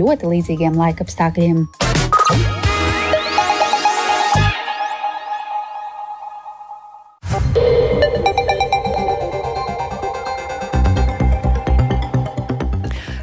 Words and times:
ļoti 0.00 0.32
līdzīgiem 0.32 0.78
laikapstākļiem. 0.78 1.66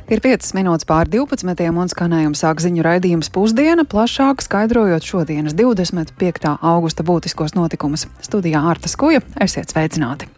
Ir 0.06 0.22
5 0.22 0.54
minūtes 0.54 0.86
pār 0.86 1.10
12. 1.10 1.66
un 1.76 1.90
skanējuma 1.90 2.38
sāk 2.38 2.62
ziņu 2.62 2.86
raidījums 2.86 3.32
pusdiena, 3.34 3.88
plašāk 3.90 4.46
skaidrojot 4.46 5.04
šodienas 5.04 5.58
25. 5.58 6.54
augusta 6.62 7.04
būtiskos 7.04 7.58
notikumus. 7.58 8.06
Studijā 8.22 8.62
Ārta 8.70 8.92
Skuja, 8.92 9.26
esiet 9.42 9.74
sveicināti! 9.74 10.35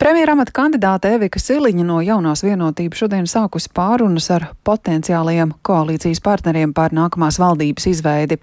Premjeramata 0.00 0.54
kandidāte 0.56 1.10
Evika 1.12 1.36
Siliņa 1.36 1.82
no 1.84 1.98
jaunās 2.00 2.40
vienotības 2.40 3.02
šodien 3.02 3.26
sākusi 3.28 3.68
pārunas 3.76 4.30
ar 4.32 4.46
potenciālajiem 4.64 5.50
koalīcijas 5.60 6.22
partneriem 6.24 6.70
par 6.72 6.94
nākamās 6.96 7.36
valdības 7.36 7.84
izveidi. 7.90 8.38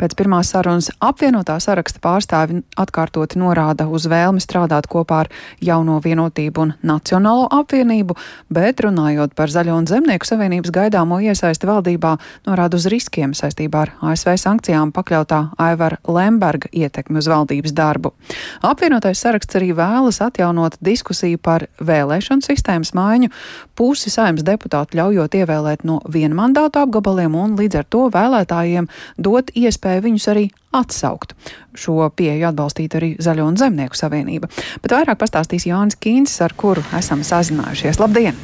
Pēc 0.00 0.14
pirmās 0.16 0.54
sarunas 0.54 0.88
apvienotā 1.04 1.58
saraksta 1.60 2.00
pārstāvi 2.00 2.62
atkārtoti 2.80 3.36
norāda 3.36 3.84
uz 3.84 4.06
vēlmi 4.08 4.40
strādāt 4.40 4.88
kopā 4.88 5.18
ar 5.26 5.30
jauno 5.60 5.98
vienotību 6.00 6.64
un 6.64 6.72
Nacionālo 6.80 7.50
apvienību, 7.52 8.16
bet 8.48 8.80
runājot 8.86 9.36
par 9.36 9.52
Zaļo 9.52 9.76
un 9.82 9.90
Zemnieku 9.90 10.24
savienības 10.24 10.72
gaidāmo 10.72 11.20
iesaisti 11.20 11.68
valdībā, 11.68 12.14
norāda 12.48 12.80
uz 12.80 12.88
riskiem 12.88 13.36
saistībā 13.36 13.84
ar 13.84 13.94
ASV 14.14 14.38
sankcijām 14.40 14.96
pakļautā 14.96 15.42
Aivara 15.68 16.00
Lemberga 16.08 16.72
ietekmi 16.72 17.20
uz 17.20 17.28
valdības 17.28 17.76
darbu. 17.76 18.16
Apvienotais 18.64 19.20
saraksts 19.20 19.60
arī 19.60 19.74
vēlas 19.76 20.24
atjaunot 20.24 20.80
diskusiju 20.94 21.40
par 21.42 21.66
vēlēšanu 21.82 22.46
sistēmas 22.46 22.94
maiņu, 22.96 23.30
pusi 23.78 24.12
saimnes 24.12 24.46
deputātu 24.46 24.98
ļaujot 25.00 25.36
ievēlēt 25.42 25.84
no 25.88 26.00
vienmandātu 26.08 26.82
apgabaliem 26.84 27.36
un 27.38 27.58
līdz 27.60 27.82
ar 27.82 27.88
to 27.90 28.06
vēlētājiem 28.14 28.88
dot 29.18 29.52
iespēju 29.54 30.06
viņus 30.08 30.30
arī 30.32 30.48
atsaukt. 30.74 31.36
Šo 31.78 32.08
pieeju 32.16 32.48
atbalstītu 32.50 33.00
arī 33.00 33.12
Zaļo 33.22 33.46
un 33.50 33.58
Zemnieku 33.60 33.98
savienība. 33.98 34.50
Bet 34.82 34.94
vairāk 34.94 35.20
pastāstīs 35.22 35.68
Jānis 35.70 35.98
Kīncis, 35.98 36.40
ar 36.44 36.54
kuru 36.58 36.84
esam 36.98 37.24
sazinājušies. 37.26 38.02
Labdien! 38.02 38.38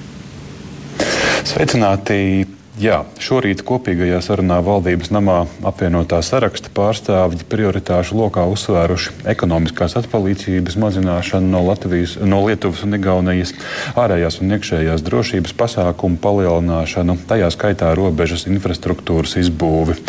Sveicināti! 1.46 2.59
Jā, 2.80 3.02
šorīt 3.20 3.60
kopīgajā 3.68 4.22
sarunā 4.24 4.56
valdības 4.64 5.10
namā 5.12 5.42
apvienotā 5.68 6.22
saraksta 6.24 6.70
pārstāvji 6.72 7.44
prioritāšu 7.52 8.16
lokā 8.16 8.46
uzsvēruši 8.48 9.26
ekonomiskās 9.28 9.98
atpalīdzības 10.00 10.78
mazināšanu 10.80 11.52
no, 11.52 11.60
Latvijas, 11.66 12.16
no 12.24 12.40
Lietuvas 12.46 12.80
un 12.86 12.96
Igaunijas, 12.96 13.52
ārējās 14.00 14.40
un 14.40 14.56
iekšējās 14.56 15.04
drošības 15.04 15.56
pasākumu 15.60 16.16
palielināšanu, 16.24 17.18
tajā 17.28 17.52
skaitā 17.52 17.92
robežas 18.00 18.48
infrastruktūras 18.48 19.36
izbūvi. 19.42 20.00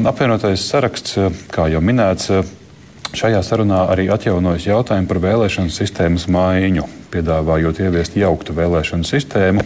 Un 0.00 0.08
apvienotais 0.08 0.64
saraksts, 0.72 1.18
kā 1.52 1.68
jau 1.68 1.84
minēts, 1.84 2.32
Šajā 3.16 3.38
sarunā 3.46 3.86
arī 3.88 4.10
atjaunojas 4.12 4.66
jautājumi 4.66 5.06
par 5.08 5.20
vēlēšanu 5.22 5.72
sistēmas 5.72 6.26
maiņu, 6.28 6.82
piedāvājot 7.14 7.78
ieviest 7.86 8.18
jauktu 8.18 8.52
vēlēšanu 8.56 9.06
sistēmu. 9.08 9.62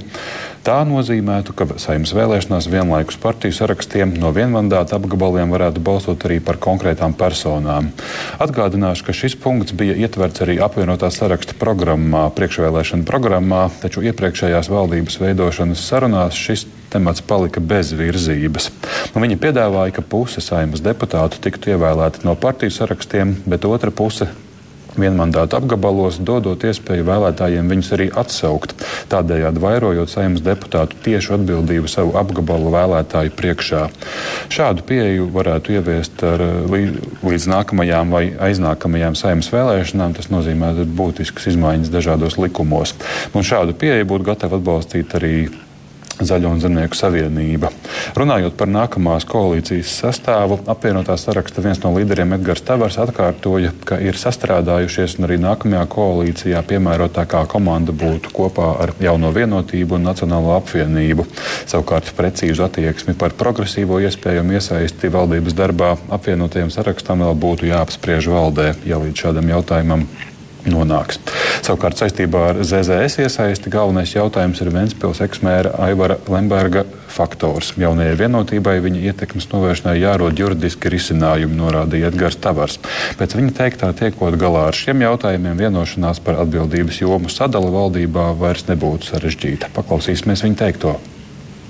Tā 0.61 0.83
nozīmētu, 0.85 1.55
ka 1.57 1.65
saimnes 1.81 2.11
vēlēšanās 2.13 2.67
vienlaikus 2.69 3.17
partiju 3.23 3.55
sarakstiem 3.57 4.11
no 4.21 4.29
vienmandāta 4.37 4.99
apgabaliem 4.99 5.55
varētu 5.55 5.81
balsot 5.81 6.27
arī 6.29 6.37
par 6.45 6.59
konkrētām 6.61 7.15
personām. 7.17 7.89
Atgādināšu, 8.45 9.07
ka 9.07 9.15
šis 9.17 9.39
punkts 9.41 9.73
bija 9.73 9.97
ietverts 9.97 10.45
arī 10.45 10.59
apvienotā 10.61 11.09
saraksta 11.17 11.57
programmā, 11.57 12.27
priekšvēlēšana 12.37 13.09
programmā, 13.09 13.63
taču 13.81 14.05
iepriekšējās 14.11 14.69
valdības 14.69 15.17
veidošanas 15.23 15.87
sarunās 15.89 16.37
šis 16.37 16.67
temats 16.93 17.25
palika 17.25 17.65
bez 17.65 17.95
virzības. 17.97 18.69
Un 19.15 19.25
viņi 19.25 19.41
piedāvāja, 19.41 19.97
ka 19.97 20.05
puse 20.05 20.45
saimnes 20.45 20.85
deputātu 20.85 21.41
tiktu 21.41 21.73
ievēlēti 21.73 22.27
no 22.29 22.37
partiju 22.37 22.77
sarakstiem, 22.77 23.39
bet 23.49 23.65
otra 23.65 23.95
puse 23.95 24.29
vienmandātu 24.99 25.59
apgabalos, 25.59 26.19
dodot 26.23 26.65
iespēju 26.67 27.07
vēlētājiem 27.09 27.71
viņus 27.71 27.93
arī 27.97 28.09
atsaukt, 28.23 28.75
tādējādi 29.13 29.63
vairojot 29.63 30.11
saimnes 30.11 30.45
deputātu 30.45 30.99
tiešu 31.05 31.37
atbildību 31.39 31.91
savu 31.91 32.17
apgabalu 32.21 32.73
vēlētāju 32.75 33.35
priekšā. 33.39 33.87
Šādu 34.53 34.85
pieeju 34.89 35.31
varētu 35.35 35.77
ieviest 35.79 36.25
ar, 36.27 36.45
līdz 36.71 37.49
nākamajām 37.55 38.15
vai 38.15 38.25
aiznākamajām 38.51 39.19
saimnes 39.19 39.51
vēlēšanām. 39.55 40.17
Tas 40.19 40.31
nozīmē 40.33 40.73
būtiskas 40.97 41.51
izmaiņas 41.53 41.93
dažādos 41.93 42.39
likumos. 42.41 42.95
Un 43.35 43.47
šādu 43.47 43.77
pieeju 43.79 44.09
būtu 44.11 44.33
gatava 44.33 44.61
atbalstīt 44.61 45.19
arī 45.19 45.35
Zaļo 46.27 46.53
un 46.55 46.61
Zemnieku 46.63 46.97
savienība. 46.99 47.71
Runājot 48.19 48.57
par 48.59 48.69
nākamās 48.71 49.27
koalīcijas 49.29 49.93
sastāvu, 50.03 50.61
apvienotā 50.71 51.17
saraksta 51.21 51.65
viens 51.65 51.81
no 51.85 51.93
līderiem 51.95 52.35
Edgars 52.37 52.65
Tavars 52.67 52.99
atkārtoja, 53.03 53.73
ka 53.89 53.99
ir 54.03 54.19
sastrādājušies 54.21 55.19
un 55.19 55.29
arī 55.29 55.39
nākamajā 55.43 55.85
koalīcijā 55.95 56.63
piemērotākā 56.71 57.45
komanda 57.51 57.95
būtu 57.97 58.33
kopā 58.37 58.73
ar 58.85 58.95
jauno 59.01 59.33
vienotību 59.37 59.99
un 59.99 60.09
Nacionālo 60.11 60.55
apvienību. 60.59 61.27
Savukārt 61.71 62.13
precīzu 62.17 62.67
attieksmi 62.67 63.17
par 63.19 63.37
progresīvo 63.39 64.01
iespējamu 64.07 64.59
iesaisti 64.59 65.13
valdības 65.13 65.57
darbā 65.57 65.95
apvienotajam 66.13 66.73
sarakstam 66.75 67.25
vēl 67.25 67.39
būtu 67.47 67.71
jāapspriež 67.71 68.31
valdē, 68.33 68.75
ja 68.89 69.01
līdz 69.01 69.25
šādam 69.27 69.55
jautājumam 69.55 70.07
nonāks. 70.69 71.21
Savukārt 71.65 72.01
saistībā 72.01 72.47
ar 72.51 72.63
ZZS 72.65 73.21
iesaisti 73.25 73.73
galvenais 73.73 74.15
jautājums 74.15 74.61
ir 74.63 74.73
Ventspils 74.75 75.23
eksmēra 75.25 75.75
Aivara 75.87 76.19
Lemberga 76.31 76.85
faktors. 77.11 77.73
Jaunajai 77.81 78.17
vienotībai 78.21 78.77
viņa 78.85 79.05
ietekmes 79.11 79.51
novēršanai 79.53 79.97
jārod 80.01 80.41
juridiski 80.41 80.93
risinājumi, 80.95 81.59
norādīja 81.59 82.11
Edgars 82.13 82.39
Tavars. 82.41 82.81
Pēc 83.21 83.37
viņa 83.39 83.57
teiktā 83.61 83.93
tiekot 83.99 84.39
galā 84.41 84.69
ar 84.71 84.77
šiem 84.77 85.05
jautājumiem, 85.07 85.59
vienošanās 85.67 86.23
par 86.25 86.41
atbildības 86.45 87.03
jomu 87.03 87.33
sadali 87.33 87.73
valdībā 87.75 88.31
vairs 88.41 88.69
nebūtu 88.71 89.13
sarežģīta. 89.13 89.73
Paklausīsimies 89.77 90.47
viņa 90.47 90.63
teikto. 90.65 90.99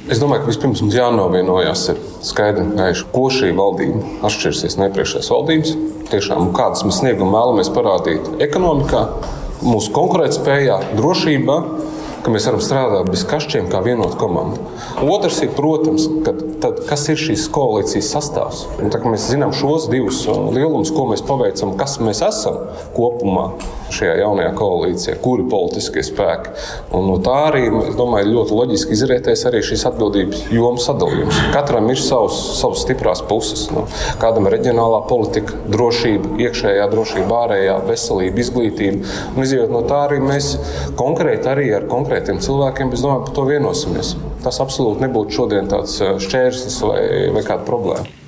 Es 0.09 0.21
domāju, 0.21 0.45
ka 0.45 0.49
vispirms 0.49 0.81
mums 0.81 0.97
jānovienojas 0.97 1.83
ir 1.93 1.99
skaidri 2.25 2.65
un 2.65 2.73
gaiši, 2.79 3.05
ko 3.13 3.27
šī 3.35 3.51
valdība 3.59 4.01
atšķirsies 4.27 4.79
no 4.79 4.89
iepriekšējās 4.89 5.29
valdības. 5.35 5.75
Tiešām 6.11 6.51
kādas 6.57 6.87
mēs 6.87 7.03
sniegumu 7.03 7.37
vēlamies 7.37 7.69
parādīt 7.75 8.31
ekonomikā, 8.49 9.05
mūsu 9.61 9.93
konkurētspējā, 9.95 10.79
drošībā 10.97 11.59
ka 12.25 12.33
mēs 12.33 12.47
varam 12.49 12.61
strādāt 12.65 13.11
bez 13.13 13.23
kašķiem, 13.29 13.69
kā 13.73 13.81
vienota 13.85 14.19
komanda. 14.21 14.61
Otrs 15.05 15.41
ir, 15.45 15.53
protams, 15.57 16.07
ka, 16.27 16.35
tad, 16.63 16.83
kas 16.89 17.07
ir 17.13 17.21
šīs 17.21 17.47
koalīcijas 17.55 18.11
sastāvs. 18.15 18.65
Un, 18.81 18.93
tā, 18.93 19.01
mēs 19.05 19.31
zinām 19.33 19.55
šos 19.57 19.89
divus 19.93 20.23
lielumus, 20.29 20.93
ko 20.97 21.07
mēs 21.13 21.25
paveicam, 21.27 21.77
kas 21.81 21.97
mēs 22.05 22.21
esam 22.27 22.61
kopumā 22.97 23.51
šajā 23.95 24.17
jaunajā 24.23 24.53
koalīcijā, 24.59 25.17
kuri 25.25 25.47
politiskie 25.51 26.05
spēki. 26.07 26.55
Un 26.97 27.09
no 27.11 27.19
tā 27.25 27.37
arī, 27.49 27.67
es 27.89 27.97
domāju, 27.99 28.33
ļoti 28.35 28.59
loģiski 28.59 28.97
izrietēs 28.97 29.47
arī 29.51 29.63
šīs 29.67 29.87
atbildības 29.91 30.45
jomu 30.55 30.83
sadalījums. 30.83 31.41
Katram 31.55 31.91
ir 31.93 32.01
savs, 32.01 32.39
savas 32.61 32.85
stiprās 32.85 33.25
puses. 33.31 33.67
Nu, 33.75 33.87
kādam 34.23 34.49
ir 34.49 34.57
reģionālā 34.59 35.03
politika, 35.11 35.59
drošība, 35.71 36.37
iekšējā 36.47 36.89
drošība, 36.93 37.43
ārējā 37.47 37.79
veselība, 37.89 38.45
izglītība. 38.45 39.17
Un 39.35 39.45
izjūt 39.47 39.73
no 39.73 39.85
tā 39.89 40.05
arī 40.09 40.21
mēs 40.25 40.53
konkrēti 40.99 41.51
arī 41.51 41.69
ar 41.77 41.87
konkrēti 41.91 42.11
konkrētiem 42.11 42.41
cilvēkiem, 42.43 42.93
es 42.95 43.05
domāju, 43.05 43.27
par 43.27 43.35
to 43.35 43.45
vienosimies. 43.49 44.15
Tas 44.45 44.61
absolūti 44.63 45.05
nebūtu 45.05 45.37
šodien 45.37 45.69
tāds 45.71 46.01
eh, 46.01 46.17
šķērslis 46.21 46.81
vai, 46.87 47.05
vai 47.35 47.45
kāda 47.47 47.67
problēma. 47.69 48.20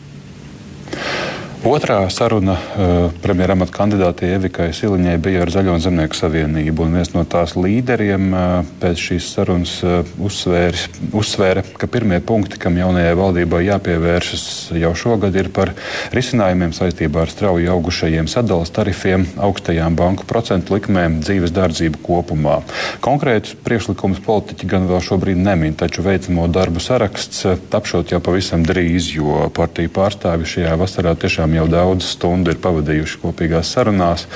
Otrā 1.63 2.11
saruna 2.11 2.57
uh, 2.59 3.13
premjeramata 3.23 3.71
kandidātei 3.71 4.33
Evikai 4.35 4.73
Siliņai 4.75 5.13
bija 5.23 5.45
ar 5.45 5.51
Zaļo 5.55 5.77
Zemnieku 5.79 6.17
savienību. 6.19 6.89
Viens 6.91 7.13
no 7.15 7.23
tās 7.23 7.53
līderiem 7.55 8.25
uh, 8.35 8.71
pēc 8.83 8.99
šīs 8.99 9.29
sarunas 9.37 9.77
uh, 9.87 10.01
uzsvērs, 10.19 10.89
uzsvēra, 11.15 11.63
ka 11.79 11.87
pirmie 11.87 12.19
punkti, 12.19 12.59
kam 12.59 12.81
jaunajai 12.81 13.13
valdībai 13.15 13.61
jāpievēršas 13.69 14.47
jau 14.75 14.91
šogad, 14.99 15.39
ir 15.39 15.53
par 15.55 15.71
risinājumiem 16.11 16.75
saistībā 16.75 17.23
ar 17.23 17.31
strauji 17.31 17.71
augušajiem 17.71 18.27
sadalas 18.27 18.75
tarifiem, 18.75 19.29
augstajām 19.39 19.95
banku 19.95 20.27
procentu 20.27 20.75
likmēm, 20.75 21.21
dzīves 21.23 21.55
dārdzību 21.55 22.03
kopumā. 22.03 22.59
Konkrētus 23.07 23.55
priekšlikumus 23.63 24.19
politiķi 24.27 24.73
gan 24.75 24.91
vēl 24.91 25.05
šobrīd 25.13 25.39
nemin, 25.39 25.79
taču 25.79 26.03
veicamo 26.03 26.51
darbu 26.51 26.83
saraksts 26.83 27.47
tapšot 27.71 28.17
jau 28.17 28.23
pavisam 28.25 28.67
drīz, 28.67 29.15
jo 29.15 29.47
partiju 29.55 29.95
pārstāvi 29.95 30.53
šajā 30.57 30.75
vasarā 30.83 31.15
tiešām 31.15 31.52
tiešām 31.53 31.55
jau 31.55 31.69
daudz 31.69 32.07
stundu 32.17 32.53
ir 32.53 32.61
pavadījuši 32.61 33.21
kopīgās 33.23 33.73
sarunās. 33.73 34.27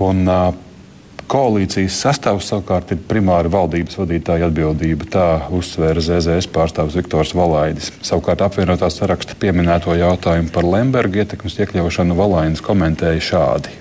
Un, 0.00 0.26
Koalīcijas 1.30 1.94
sastāvs 1.94 2.48
savukārt 2.50 2.90
ir 2.90 2.98
primāri 3.06 3.46
valdības 3.46 4.00
vadītāja 4.00 4.48
atbildība. 4.48 5.06
Tā 5.06 5.26
uzsvēra 5.54 6.02
ZZS 6.02 6.48
pārstāvis 6.50 6.96
Viktors 6.98 7.36
Valaidis. 7.38 7.92
Savukārt 8.02 8.42
apvienotā 8.42 8.88
saraksta 8.90 9.36
pieminēto 9.38 9.94
jautājumu 9.94 10.50
par 10.50 10.66
Lemberga 10.66 11.22
ietekmes 11.22 11.54
iekļaušanu 11.62 12.18
Valainis 12.18 12.64
komentēja 12.66 13.22
šādi. 13.22 13.76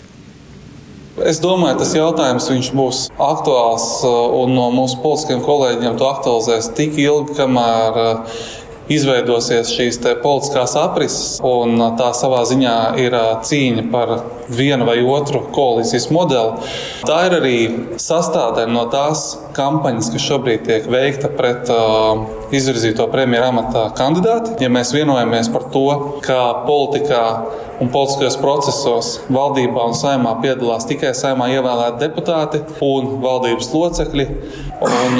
Es 1.26 1.42
domāju, 1.42 1.80
tas 1.82 1.96
jautājums 1.98 2.70
būs 2.78 3.02
aktuāls 3.18 3.88
un 4.06 4.54
no 4.54 4.70
mūsu 4.70 5.02
politiskiem 5.02 5.42
kolēģiem 5.42 5.98
to 5.98 6.06
aktualizēs 6.06 6.70
tik 6.78 7.02
ilgi, 7.02 7.34
kamēr 7.42 7.98
izveidosies 8.90 9.72
šīs 9.76 10.00
politiskās 10.24 10.76
aprises, 10.80 11.40
un 11.46 11.78
tā 12.00 12.12
savā 12.18 12.42
ziņā 12.50 12.78
ir 13.02 13.16
cīņa 13.46 13.86
par 13.94 14.16
vienu 14.50 14.88
vai 14.88 14.98
otru 15.06 15.44
koalīcijas 15.54 16.10
modeli. 16.14 16.70
Tā 17.06 17.20
ir 17.28 17.38
arī 17.38 17.56
sastāvdaļa 18.02 18.74
no 18.74 18.86
tās 18.94 19.26
kampaņas, 19.58 20.12
kas 20.14 20.26
šobrīd 20.26 20.66
tiek 20.68 20.90
veikta 20.92 21.32
pret 21.34 21.70
uh, 21.74 22.26
izvirzīto 22.56 23.08
premjeras 23.12 23.54
amata 23.54 23.88
kandidāti. 23.98 24.58
Ja 24.64 24.70
mēs 24.74 24.94
vienojamies 24.96 25.52
par 25.54 25.70
to, 25.74 25.88
ka 26.26 26.40
politikā 26.68 27.24
un 27.80 27.92
politiskajos 27.94 28.38
procesos 28.42 29.12
valdībā 29.32 29.86
un 29.88 29.96
saimā 29.96 30.36
piedalās 30.44 30.88
tikai 30.90 31.14
saimā 31.16 31.48
ievēlēti 31.56 32.02
deputāti 32.02 32.64
un 32.86 33.16
valdības 33.24 33.72
locekļi. 33.74 34.28
Un, 34.80 35.20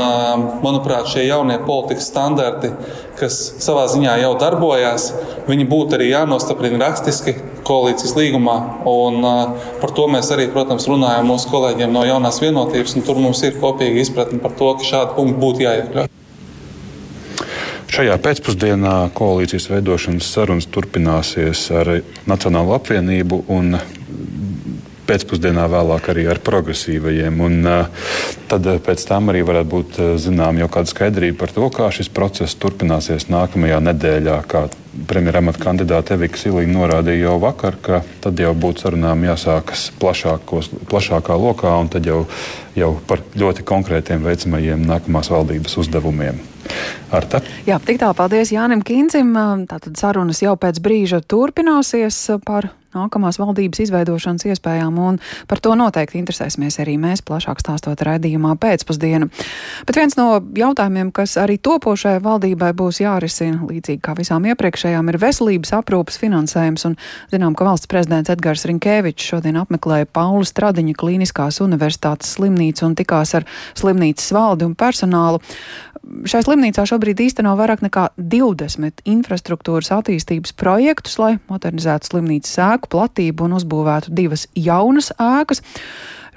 manuprāt, 0.64 1.10
šie 1.12 1.26
jaunie 1.28 1.58
politikas 1.66 2.08
standarti, 2.08 2.72
kas 3.20 3.40
savā 3.60 3.84
ziņā 3.92 4.14
jau 4.22 4.34
darbojās, 4.40 5.10
viņi 5.50 5.68
būtu 5.68 5.98
arī 5.98 6.14
jānostiprina 6.14 6.80
rakstiski 6.86 7.36
koalīcijas 7.70 8.16
līgumā. 8.18 8.58
Un, 8.90 9.22
par 9.80 9.94
to 9.96 10.10
mēs 10.12 10.32
arī, 10.36 10.50
protams, 10.54 10.90
runājam 10.90 11.30
mūsu 11.30 11.52
kolēģiem 11.54 11.94
no 11.94 12.06
jaunās 12.10 12.42
vienotības. 12.44 12.98
Tur 13.06 13.22
mums 13.22 13.44
ir 13.46 13.60
kopīga 13.62 14.02
izpratne 14.02 14.42
par 14.44 14.58
to, 14.58 14.74
ka 14.80 14.90
šādi 14.94 15.16
punkti 15.18 15.44
būtu 15.44 15.68
jāiekļauj. 15.68 16.10
Šajā 17.90 18.16
pēcpusdienā 18.22 18.96
koalīcijas 19.18 19.66
veidošanas 19.72 20.28
sarunas 20.36 20.68
turpināsies 20.70 21.64
ar 21.74 21.96
Nacionālo 22.30 22.76
apvienību 22.78 23.42
un 23.50 23.80
pēcpusdienā 25.10 25.66
vēlāk 25.72 26.12
arī 26.14 26.28
ar 26.30 26.42
progresīvajiem. 26.46 27.42
Un, 27.46 27.70
tad 28.50 28.70
pēc 28.86 29.06
tam 29.10 29.34
arī 29.34 29.42
varētu 29.48 29.72
būt 29.74 30.00
zinām 30.22 30.62
jau 30.62 30.70
kāda 30.72 30.94
skaidrība 30.94 31.42
par 31.44 31.56
to, 31.56 31.70
kā 31.74 31.90
šis 31.94 32.12
process 32.14 32.58
turpināsies 32.62 33.30
nākamajā 33.34 33.82
nedēļā. 33.90 34.38
Kā 34.50 34.68
premjeramata 35.10 35.62
kandidāte 35.62 36.16
Evika 36.16 36.40
Silīna 36.40 36.74
norādīja 36.76 37.28
jau 37.28 37.38
vakar, 37.44 37.78
ka 37.82 38.02
tad 38.24 38.40
jau 38.42 38.54
būtu 38.58 38.86
sarunām 38.86 39.24
jāsākas 39.28 39.90
plašākos, 40.02 40.72
plašākā 40.90 41.38
lokā 41.40 41.74
un 41.82 41.92
tad 41.94 42.08
jau, 42.10 42.24
jau 42.78 42.94
par 43.08 43.24
ļoti 43.38 43.66
konkrētiem 43.68 44.26
veicamajiem 44.26 44.86
nākamās 44.90 45.32
valdības 45.34 45.78
uzdevumiem. 45.84 46.42
Arta. 47.16 47.42
Jā, 47.66 47.80
tik 47.82 47.98
tālu 48.02 48.14
paldies 48.18 48.52
Jānim 48.54 48.84
Kīncim. 48.86 49.32
Tātad 49.70 49.98
sarunas 49.98 50.44
jau 50.44 50.54
pēc 50.60 50.78
brīža 50.84 51.24
turpināsies 51.26 52.20
par 52.46 52.70
nākamās 52.96 53.40
valdības 53.40 53.84
izveidošanas 53.86 54.48
iespējām, 54.50 54.98
un 55.00 55.20
par 55.50 55.62
to 55.64 55.76
noteikti 55.78 56.20
interesēsimies 56.22 56.80
arī 56.82 56.98
mēs 57.02 57.24
plašāk 57.26 57.62
stāstot 57.62 58.02
raidījumā 58.06 58.56
pēcpusdienu. 58.62 59.30
Bet 59.88 60.00
viens 60.00 60.18
no 60.20 60.40
jautājumiem, 60.58 61.12
kas 61.16 61.38
arī 61.42 61.60
topošajai 61.62 62.22
valdībai 62.26 62.72
būs 62.78 63.02
jārisina, 63.04 63.62
līdzīgi 63.70 64.02
kā 64.06 64.16
visām 64.18 64.48
iepriekšējām, 64.50 65.12
ir 65.12 65.20
veselības 65.22 65.74
aprūpas 65.80 66.20
finansējums, 66.22 66.88
un 66.90 66.98
zinām, 67.34 67.56
ka 67.58 67.68
valsts 67.68 67.90
prezidents 67.92 68.32
Edgars 68.34 68.66
Rinkēvičs 68.70 69.32
šodien 69.34 69.60
apmeklēja 69.62 70.10
Paula 70.14 70.46
Stradiņa 70.48 70.98
Kliniskās 71.00 71.62
universitātes 71.66 72.36
slimnīcu 72.38 72.88
un 72.88 72.98
tikās 73.00 73.36
ar 73.38 73.48
slimnīcas 73.78 74.32
valdi 74.36 74.68
un 74.68 74.76
personālu. 74.80 75.42
Šai 76.30 76.42
slimnīcā 76.42 76.86
šobrīd 76.90 77.20
īsteno 77.22 77.52
vairāk 77.60 77.84
nekā 77.86 78.08
20 78.18 79.04
infrastruktūras 79.10 79.92
attīstības 79.94 80.56
projektus, 80.58 81.20
lai 81.22 81.36
modernizētu 81.52 82.10
slimnīcas 82.10 82.56
ēku 82.66 82.90
platību 82.96 83.46
un 83.46 83.58
uzbūvētu 83.60 84.16
divas 84.18 84.48
jaunas 84.58 85.12
ēkas. 85.22 85.62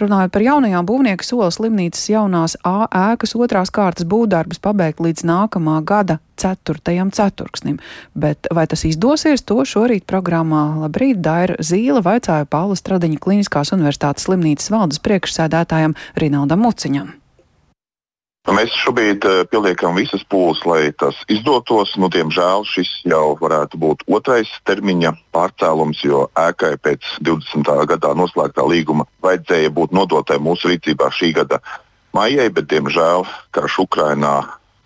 Runājot 0.02 0.32
par 0.34 0.44
jaunajām 0.44 0.86
būvnieku 0.88 1.24
sola 1.24 1.48
slimnīcas 1.54 2.04
jaunās 2.10 2.56
A 2.66 2.88
ēkas 3.12 3.36
otrās 3.38 3.70
kārtas 3.72 4.08
būvdarbus 4.08 4.60
pabeigt 4.62 5.00
līdz 5.04 5.24
nākamā 5.28 5.78
gada 5.86 6.18
ceturtajam 6.40 7.12
ceturksnim. 7.14 7.78
Bet 8.18 8.50
vai 8.52 8.66
tas 8.66 8.84
izdosies, 8.88 9.44
to 9.46 9.62
šorīt 9.68 10.08
programmā 10.10 10.64
Labrīt 10.82 11.22
Daira 11.22 11.56
Zīle 11.62 12.02
vaicāja 12.04 12.48
Paula 12.50 12.76
Stradiņa 12.76 13.22
Kliniskās 13.22 13.72
universitātes 13.76 14.28
slimnīcas 14.28 14.72
valdes 14.74 15.02
priekšsēdētājam 15.06 15.96
Rinaldam 16.18 16.64
Muciņam. 16.66 17.21
Nu, 18.42 18.56
mēs 18.58 18.72
šobrīd 18.74 19.22
uh, 19.22 19.44
pieliekam 19.46 19.94
visas 19.94 20.24
pūles, 20.26 20.64
lai 20.66 20.90
tas 20.98 21.14
izdotos. 21.30 21.92
Nu, 21.94 22.08
diemžēl 22.10 22.64
šis 22.66 22.90
jau 23.06 23.36
varētu 23.38 23.78
būt 23.78 24.02
otrais 24.10 24.50
termiņa 24.66 25.12
pārcēlums, 25.34 26.00
jo 26.02 26.24
ēkai 26.42 26.72
pēc 26.82 27.06
20. 27.22 27.70
gadā 27.92 28.10
noslēgtā 28.18 28.66
līguma 28.66 29.06
vajadzēja 29.22 29.70
būt 29.76 29.94
nodotai 29.94 30.40
mūsu 30.42 30.72
rīcībā 30.72 31.12
šī 31.14 31.30
gada 31.38 31.60
maijai, 32.18 32.48
bet 32.50 32.66
diemžēl 32.72 33.28
karš 33.54 33.78
Ukrainā, 33.86 34.34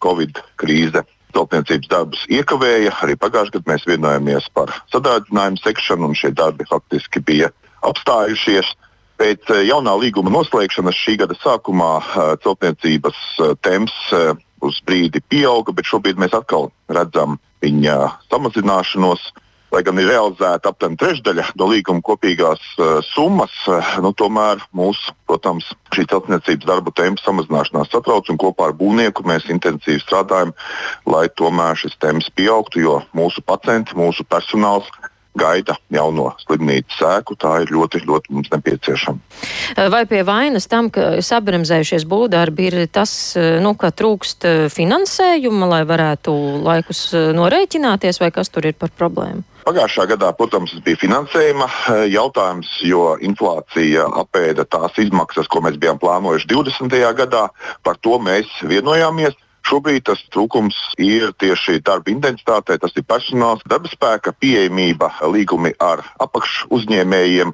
Covid 0.04 0.36
krīze 0.60 1.06
celtniecības 1.32 1.88
darbus 1.88 2.28
iekavēja. 2.28 2.92
Arī 3.08 3.16
pagājušajā 3.16 3.56
gadā 3.56 3.72
mēs 3.72 3.88
vienojāmies 3.88 4.52
par 4.52 4.74
sadārdzinājumu 4.92 5.64
sekšanu, 5.64 6.10
un 6.12 6.18
šie 6.18 6.34
darbi 6.36 6.68
faktiski 6.68 7.24
bija 7.24 7.48
apstājušies. 7.88 8.76
Pēc 9.16 9.48
eh, 9.54 9.64
jaunā 9.70 9.94
līguma 9.96 10.32
noslēgšanas 10.34 10.96
šī 10.96 11.16
gada 11.22 11.36
sākumā 11.40 11.92
eh, 12.02 12.34
celtniecības 12.44 13.22
eh, 13.40 13.56
temps 13.64 13.96
uz 14.66 14.78
brīdi 14.84 15.22
pieauga, 15.24 15.72
bet 15.76 15.88
šobrīd 15.88 16.20
mēs 16.20 16.36
atkal 16.36 16.70
redzam 16.92 17.40
viņa 17.64 17.96
samazināšanos. 18.30 19.32
Lai 19.74 19.82
gan 19.82 19.98
ir 19.98 20.06
realizēta 20.08 20.70
aptuveni 20.70 20.96
trešdaļa 21.00 21.48
no 21.58 21.66
līguma 21.68 22.00
kopīgās 22.06 22.62
uh, 22.78 23.00
summas, 23.04 23.52
uh, 23.66 23.96
nu, 24.00 24.12
tomēr 24.16 24.62
mūsu, 24.78 25.10
protams, 25.26 25.66
šī 25.92 26.04
celtniecības 26.12 26.68
darbu 26.70 26.94
tempa 26.96 27.20
samazināšanās 27.26 27.90
satrauc 27.90 28.30
un 28.30 28.38
kopā 28.40 28.70
ar 28.70 28.76
būvnieku 28.78 29.26
mēs 29.26 29.50
intensīvi 29.52 29.98
strādājam, 30.04 30.54
lai 31.10 31.26
tomēr 31.34 31.76
šis 31.82 31.98
temps 31.98 32.30
pieaugtu, 32.38 32.80
jo 32.86 33.00
mūsu 33.18 33.42
pacienti, 33.44 33.98
mūsu 33.98 34.24
personāls 34.30 34.86
gaida 35.38 35.76
jauno 35.92 36.30
slimnīcas 36.42 37.00
sēku. 37.00 37.36
Tā 37.40 37.60
ir 37.64 37.72
ļoti, 37.74 38.02
ļoti 38.08 38.34
mums 38.34 38.52
nepieciešama. 38.52 39.18
Vai 39.92 40.04
pie 40.10 40.22
vainas 40.26 40.68
tam, 40.70 40.90
ka 40.92 41.18
sabremzējušies 41.24 42.06
būvdarbi, 42.08 42.70
ir 42.70 42.78
tas, 42.92 43.12
nu, 43.36 43.74
ka 43.78 43.92
trūkst 43.94 44.48
finansējuma, 44.72 45.68
lai 45.70 45.82
varētu 45.88 46.32
laikus 46.66 47.10
norēķināties, 47.36 48.22
vai 48.22 48.32
kas 48.34 48.52
tur 48.52 48.68
ir 48.68 48.78
par 48.78 48.94
problēmu? 48.96 49.44
Pagājušā 49.66 50.04
gadā, 50.12 50.28
protams, 50.38 50.76
bija 50.86 50.98
finansējuma 51.00 51.66
jautājums, 52.06 52.68
jo 52.86 53.16
inflācija 53.26 54.04
apēda 54.22 54.62
tās 54.70 54.94
izmaksas, 55.02 55.48
ko 55.50 55.64
mēs 55.64 55.80
bijām 55.82 55.98
plānojuši 55.98 56.46
20. 56.52 56.94
gadā. 57.18 57.48
Par 57.82 57.98
to 57.98 58.20
mēs 58.22 58.46
vienojāmies. 58.62 59.34
Šobrīd 59.66 60.04
tas 60.06 60.20
trūkums 60.30 60.76
ir 61.02 61.32
tieši 61.40 61.80
darba 61.84 62.12
intensitātē, 62.12 62.76
tas 62.78 62.94
ir 62.94 63.06
personāls, 63.08 63.64
darba 63.66 63.90
spēka 63.90 64.34
pieejamība, 64.38 65.10
līgumi 65.32 65.72
ar 65.82 66.04
apakšu 66.22 66.70
uzņēmējiem. 66.76 67.52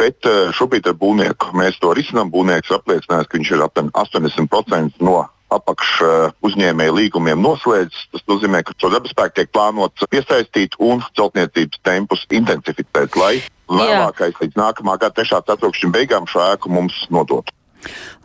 Bet 0.00 0.26
eh, 0.26 0.50
šobrīd 0.56 0.90
ar 0.90 0.98
būvnieku 0.98 1.54
mēs 1.56 1.78
to 1.82 1.94
risinām. 1.94 2.32
Būvnieks 2.34 2.74
apliecinājis, 2.74 3.30
ka 3.30 3.38
viņš 3.38 3.52
ir 3.54 3.64
aptuveni 3.66 3.94
80% 3.94 5.02
no 5.06 5.20
apakšu 5.54 6.06
eh, 6.06 6.34
uzņēmēju 6.48 6.96
līgumiem 6.96 7.42
noslēdzis. 7.42 8.08
Tas 8.14 8.26
nozīmē, 8.30 8.64
ka 8.66 8.74
šo 8.74 8.90
darba 8.96 9.12
spēku 9.12 9.38
tiek 9.38 9.52
plānots 9.54 10.08
piesaistīt 10.10 10.74
un 10.82 11.04
celtniecības 11.18 11.84
tempus 11.86 12.26
intensificēt, 12.34 13.20
lai 13.20 13.36
vēlākais 13.70 14.42
līdz 14.42 14.58
nākamā 14.58 14.98
gada 14.98 15.22
3. 15.22 15.44
ceturkšņa 15.46 15.92
beigām 15.94 16.26
šo 16.30 16.42
ēku 16.50 16.72
mums 16.74 17.04
nodotu. 17.14 17.54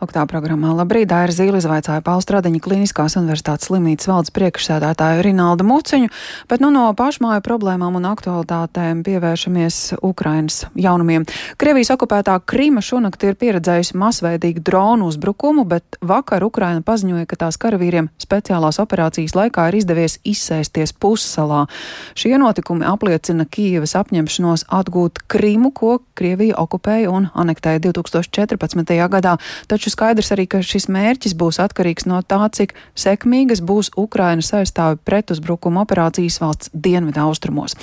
Lūk, 0.02 0.12
tā 0.14 0.24
programmā 0.30 0.72
Labrīt, 0.76 1.10
Dāra 1.12 1.32
Zīle 1.34 1.60
izvaicāja 1.62 2.02
Paustradiņa 2.06 2.60
Kliniskās 2.62 3.16
universitātes 3.20 3.68
slimnīcas 3.70 4.08
valdes 4.10 4.32
priekšsēdētāju 4.34 5.22
Rinaldu 5.26 5.66
Muciņu, 5.68 6.10
bet 6.50 6.62
nu 6.64 6.72
no 6.74 6.88
pašmāju 6.98 7.44
problēmām 7.46 7.98
un 8.00 8.08
aktualitātēm 8.10 9.04
pievēršamies 9.06 10.00
Ukrainas 10.02 10.64
jaunumiem. 10.74 11.26
Krievijas 11.60 11.92
okupētā 11.94 12.38
Krīma 12.48 12.82
šonakt 12.82 13.22
ir 13.28 13.38
pieredzējusi 13.38 13.98
masveidīgu 14.00 14.64
dronu 14.66 15.10
uzbrukumu, 15.12 15.64
bet 15.68 15.98
vakar 16.02 16.44
Ukraina 16.46 16.82
paziņoja, 16.82 17.28
ka 17.30 17.38
tās 17.44 17.60
karavīriem 17.62 18.10
speciālās 18.22 18.80
operācijas 18.82 19.36
laikā 19.38 19.68
ir 19.70 19.78
izdevies 19.82 20.18
izsēsties 20.26 20.94
pussalā. 20.98 21.64
Šie 22.18 22.34
notikumi 22.40 22.86
apliecina 22.88 23.46
Kīivas 23.46 23.94
apņemšanos 24.00 24.66
atgūt 24.72 25.22
Krimu, 25.30 25.70
ko 25.70 25.98
Krievija 26.18 26.58
okupēja 26.62 27.12
un 27.12 27.28
anektēja 27.38 27.82
2014. 27.88 28.96
gadā 29.12 29.36
taču 29.70 29.92
skaidrs 29.92 30.32
arī, 30.34 30.46
ka 30.50 30.62
šis 30.64 30.88
mērķis 30.92 31.36
būs 31.38 31.60
atkarīgs 31.62 32.06
no 32.10 32.20
tā, 32.26 32.40
cik 32.52 32.74
sekmīgas 32.98 33.62
būs 33.64 33.92
Ukrainas 34.00 34.52
aizstāvi 34.56 35.00
pretuzbrukuma 35.04 35.84
operācijas 35.86 36.40
valsts 36.42 36.72
dienvidu 36.74 37.22
austrumos. 37.24 37.76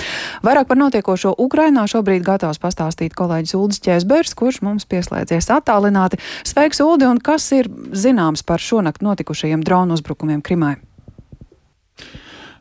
Vairāk 0.45 0.69
par 0.69 0.79
notiekošo 0.81 1.35
Ukrainā 1.37 1.85
šobrīd 1.89 2.25
gatavs 2.25 2.61
pastāstīt 2.61 3.15
kolēģis 3.17 3.55
Uldis 3.59 3.83
Čēsbērs, 3.85 4.35
kurš 4.37 4.61
mums 4.65 4.87
pieslēdzies 4.89 5.51
attālināti. 5.53 6.21
Sveiks, 6.47 6.83
Uldi, 6.83 7.07
un 7.09 7.21
kas 7.23 7.51
ir 7.55 7.71
zināms 7.91 8.45
par 8.45 8.61
šonakt 8.63 9.03
notikušajiem 9.05 9.65
dronu 9.65 9.97
uzbrukumiem 9.99 10.43
Krimai? 10.45 10.77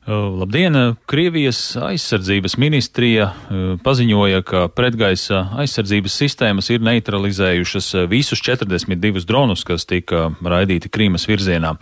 Labdien! 0.08 0.94
Krievijas 1.06 1.76
aizsardzības 1.76 2.54
ministrija 2.56 3.26
paziņoja, 3.84 4.40
ka 4.46 4.62
pretgaisa 4.72 5.42
aizsardzības 5.60 6.14
sistēmas 6.22 6.70
ir 6.72 6.80
neutralizējušas 6.86 7.90
visus 8.08 8.40
42 8.40 9.26
dronus, 9.28 9.66
kas 9.68 9.84
tika 9.84 10.30
raidīti 10.40 10.88
Krīmas 10.88 11.28
virzienā. 11.28 11.74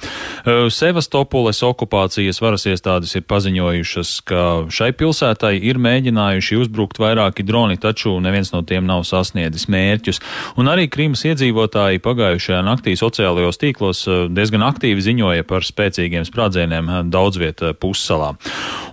Sevastopoles 0.74 1.62
okupācijas 1.68 2.42
varas 2.42 2.66
iestādes 2.66 3.14
ir 3.14 3.22
paziņojušas, 3.30 4.16
ka 4.26 4.42
šai 4.74 4.90
pilsētai 4.98 5.54
ir 5.62 5.78
mēģinājuši 5.86 6.58
uzbrukt 6.64 6.98
vairāki 6.98 7.46
droni, 7.46 7.78
taču 7.78 8.16
neviens 8.18 8.50
no 8.50 8.64
tiem 8.66 8.90
nav 8.90 9.06
sasniedzis 9.06 9.68
mērķus. 9.70 10.22
Un 10.58 10.72
arī 10.72 10.88
Krīmas 10.90 11.22
iedzīvotāji 11.30 12.02
pagājušajā 12.02 12.58
naktī 12.66 12.98
sociālajos 12.98 13.62
tīklos 13.62 14.02
diezgan 14.34 14.66
aktīvi 14.66 15.08
ziņoja 15.12 15.46
par 15.46 15.62
spēcīgiem 15.62 16.26
sprādzieniem 16.26 16.92
daudz 17.14 17.38
vietā 17.38 17.70
salā. 18.16 18.34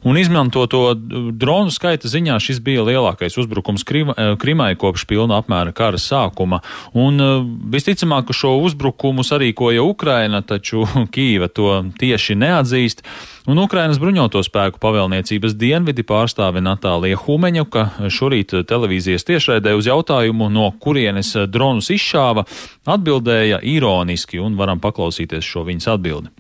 Un 0.04 0.18
izmantoto 0.20 0.94
dronu 1.32 1.72
skaita 1.72 2.10
ziņā 2.12 2.36
šis 2.44 2.60
bija 2.64 2.84
lielākais 2.84 3.38
uzbrukums 3.40 3.86
eh, 3.88 4.36
Krimai 4.40 4.76
kopš 4.76 5.06
pilna 5.08 5.40
apmēra 5.40 5.72
kara 5.72 5.98
sākuma. 5.98 6.60
Un 6.94 7.22
eh, 7.22 7.46
visticamāk, 7.72 8.28
ka 8.28 8.36
šo 8.36 8.58
uzbrukumu 8.66 9.24
sarīkoja 9.24 9.84
Ukraina, 9.84 10.42
taču 10.42 10.84
Kīva 11.14 11.48
to 11.48 11.84
tieši 12.00 12.36
neatzīst. 12.36 13.04
Un 13.48 13.60
Ukrainas 13.60 14.00
bruņoto 14.00 14.40
spēku 14.44 14.80
pavēlniecības 14.84 15.56
dienvidi 15.60 16.04
pārstāve 16.08 16.64
Natālija 16.64 17.20
Humeņuka 17.20 18.10
šorīt 18.12 18.56
televīzijas 18.68 19.28
tiešraidē 19.28 19.76
uz 19.76 19.88
jautājumu, 19.88 20.48
no 20.52 20.70
kurienes 20.80 21.36
dronus 21.52 21.92
izšāva, 21.92 22.46
atbildēja 22.88 23.60
ironiski, 23.68 24.40
un 24.40 24.56
varam 24.60 24.84
paklausīties 24.84 25.44
šo 25.44 25.68
viņas 25.68 25.92
atbildi. 25.96 26.32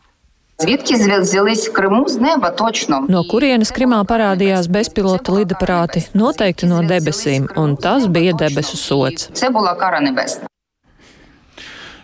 Звідки 0.61 0.95
взялись 1.21 1.69
в 1.69 1.73
Криму 1.73 2.09
з 2.09 2.17
неба 2.17 2.51
точно? 2.51 3.07
No 3.09 3.23
kurienes 3.31 3.71
Krimā 3.71 4.03
parādījās 4.03 4.67
bezpilota 4.67 5.33
lidaparāti? 5.33 6.03
Noteikti 6.19 6.67
no 6.67 6.83
debesīm, 6.83 7.47
un 7.55 7.77
tas 7.79 8.11
bija 8.11 8.33
debesu 8.35 8.77
sots. 8.77 9.31
Це 9.33 9.51
була 9.51 9.75
кара 9.75 10.01
небесна. 10.01 10.49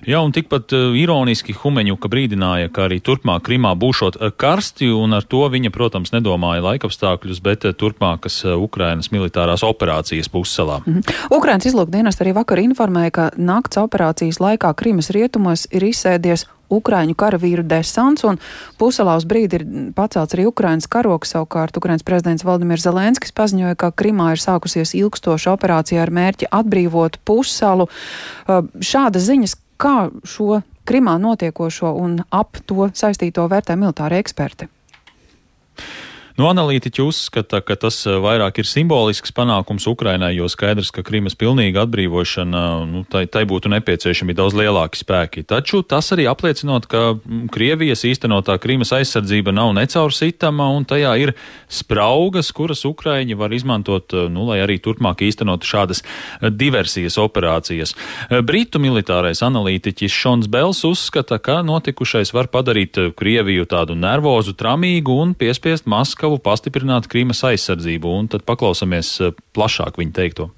Jā, 0.05 0.21
un 0.21 0.35
tikpat 0.37 0.73
uh, 0.77 0.93
ironiski 1.01 1.55
Humeņuka 1.57 2.11
brīdināja, 2.13 2.69
ka 2.69 2.85
arī 2.87 2.99
turpmāk 3.01 3.47
Krimā 3.47 3.73
būšot 3.81 4.19
uh, 4.21 4.31
karsti, 4.37 4.91
un 4.93 5.17
ar 5.17 5.25
to 5.25 5.41
viņa, 5.49 5.71
protams, 5.73 6.13
nedomāja 6.13 6.61
laikapstākļus, 6.67 7.41
bet 7.41 7.65
uh, 7.65 7.73
turpmākas 7.73 8.43
uh, 8.45 8.59
Ukrainas 8.61 9.09
militārās 9.15 9.65
operācijas 9.65 10.29
pussalā. 10.29 10.83
Mm 10.85 11.01
-hmm. 11.01 11.37
Ukrainas 11.37 11.67
izlūkdienas 11.67 12.21
arī 12.21 12.35
vakar 12.37 12.61
informēja, 12.61 13.11
ka 13.11 13.31
nakts 13.37 13.81
operācijas 13.81 14.41
laikā 14.45 14.75
Krimas 14.75 15.11
rietumos 15.11 15.67
ir 15.73 15.83
izsēdies 15.83 16.47
Ukrāņu 16.70 17.16
karavīru 17.20 17.64
desants, 17.68 18.26
un 18.28 18.40
puselā 18.80 19.16
uz 19.20 19.26
brīdi 19.30 19.60
ir 19.60 19.66
pacelts 19.98 20.36
arī 20.38 20.48
Ukrainas 20.50 20.90
karoks. 20.92 21.34
Savukārt 21.36 21.78
Ukrainas 21.78 22.06
prezidents 22.06 22.46
Valdimirs 22.48 22.86
Zelenskis 22.86 23.34
paziņoja, 23.36 23.78
ka 23.80 23.92
Krimā 23.92 24.34
ir 24.36 24.44
sākusies 24.44 24.96
ilgstoša 24.98 25.54
operācija 25.56 26.04
ar 26.06 26.14
mērķi 26.14 26.52
atbrīvot 26.54 27.20
pusalu. 27.26 27.90
Šādas 28.48 29.26
ziņas, 29.30 29.56
kā 29.82 30.10
šo 30.24 30.62
Krimā 30.90 31.20
notiekošo 31.22 31.92
un 32.02 32.20
ap 32.34 32.58
to 32.66 32.90
saistīto 32.98 33.46
vērtē 33.50 33.76
militāri 33.78 34.18
eksperti? 34.24 34.70
Nu, 36.40 36.46
analītiķi 36.48 37.02
uzskata, 37.04 37.60
ka 37.60 37.76
tas 37.76 37.98
eh, 38.08 38.16
vairāk 38.24 38.62
ir 38.62 38.68
simbolisks 38.70 39.34
panākums 39.36 39.84
Ukrainai, 39.92 40.30
jo 40.38 40.46
skaidrs, 40.48 40.88
ka 40.96 41.02
Krimas 41.04 41.34
pilnīga 41.36 41.82
atbrīvošana, 41.84 42.62
nu, 42.88 43.02
tai, 43.12 43.26
tai 43.28 43.42
būtu 43.50 43.68
nepieciešami 43.74 44.32
daudz 44.38 44.56
lielāki 44.56 45.02
spēki. 45.02 45.44
Taču 45.44 45.82
tas 45.84 46.08
arī 46.16 46.30
apliecinot, 46.32 46.88
ka 46.88 47.02
mm, 47.18 47.50
Krievijas 47.52 48.06
īstenotā 48.08 48.56
Krimas 48.64 48.94
aizsardzība 48.96 49.52
nav 49.52 49.74
necaursitama 49.76 50.70
un 50.78 50.88
tajā 50.88 51.12
ir 51.20 51.34
spraugas, 51.68 52.54
kuras 52.56 52.86
Ukraiņi 52.88 53.36
var 53.36 53.58
izmantot, 53.60 54.16
eh, 54.16 54.32
nu, 54.32 54.48
lai 54.48 54.62
arī 54.64 54.80
turpmāk 54.80 55.26
īstenot 55.28 55.68
šādas 55.68 56.06
eh, 56.06 56.48
diversijas 56.48 57.20
operācijas. 57.20 57.98
Britu 58.48 58.80
militārais 58.80 59.44
analītiķis 59.44 60.16
Šons 60.22 60.48
Bels 60.48 60.86
uzskata, 60.88 61.36
ka 61.44 61.60
notikušais 61.68 62.32
var 62.32 62.48
padarīt 62.48 62.96
Krieviju 63.20 63.68
tādu 63.68 64.00
nervozu, 64.00 64.56
tramīgu 64.56 65.20
un 65.20 65.36
piespiest 65.36 65.84
Maskavu 65.90 66.29
gatavu 66.30 66.44
pastiprināt 66.46 67.10
Krīmas 67.10 67.42
aizsardzību, 67.48 68.14
un 68.22 68.30
tad 68.30 68.46
paklausāmies 68.46 69.18
eh, 69.22 69.36
plašāk 69.58 69.98
viņa 69.98 70.14
teikto. 70.14 70.52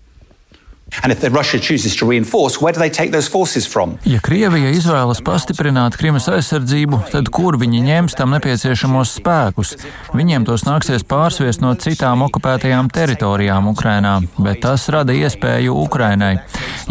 Ja 4.05 4.19
Krievija 4.19 4.73
izvēlas 4.75 5.21
pastiprināt 5.23 5.95
Krimas 5.95 6.27
aizsardzību, 6.27 6.99
tad 7.13 7.31
kur 7.31 7.55
viņi 7.61 7.79
ņems 7.85 8.17
tam 8.19 8.35
nepieciešamos 8.35 9.15
spēkus? 9.21 9.77
Viņiem 10.17 10.45
tos 10.49 10.65
nāksies 10.67 11.07
pārsviest 11.07 11.63
no 11.63 11.71
citām 11.79 12.25
okupētajām 12.27 12.91
teritorijām 12.91 13.71
Ukrainā, 13.71 14.17
bet 14.35 14.65
tas 14.67 14.89
rada 14.91 15.15
iespēju 15.15 15.79
Ukrainai. 15.87 16.33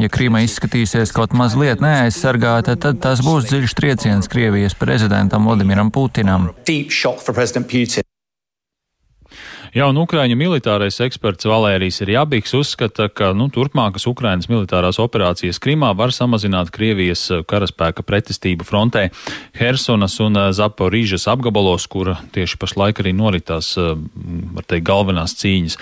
Ja 0.01 0.09
Krīma 0.09 0.47
izskatīsies 0.47 1.13
kaut 1.13 1.37
mazliet 1.37 1.85
neaizsargāta, 1.85 2.79
tad 2.81 3.03
tas 3.05 3.21
būs 3.27 3.51
dziļš 3.53 3.77
trieciens 3.77 4.33
Krievijas 4.33 4.79
prezidentam 4.81 5.51
Vladimiram 5.51 5.93
Putinam. 5.93 6.55
Jā, 9.71 9.85
un 9.87 10.01
Ukraiņu 10.03 10.35
militārais 10.35 10.97
eksperts 10.99 11.47
Valērijas 11.47 12.01
Rjabīks 12.03 12.57
uzskata, 12.59 13.05
ka 13.07 13.29
nu, 13.39 13.45
turpmākas 13.55 14.09
Ukrainas 14.11 14.49
militārās 14.51 14.97
operācijas 14.99 15.61
Krimā 15.63 15.93
var 15.95 16.11
samazināt 16.11 16.73
Krievijas 16.75 17.23
eh, 17.31 17.45
karaspēka 17.47 18.03
pretestību 18.03 18.67
frontē 18.67 19.05
Hersonas 19.55 20.17
un 20.25 20.35
eh, 20.41 20.49
Zaporīžas 20.59 21.29
apgabalos, 21.31 21.87
kur 21.87 22.17
tieši 22.35 22.59
pašlaik 22.59 22.99
arī 23.05 23.13
noritās, 23.15 23.69
eh, 23.79 23.93
var 24.57 24.67
teikt, 24.67 24.89
galvenās 24.89 25.37
cīņas. 25.39 25.79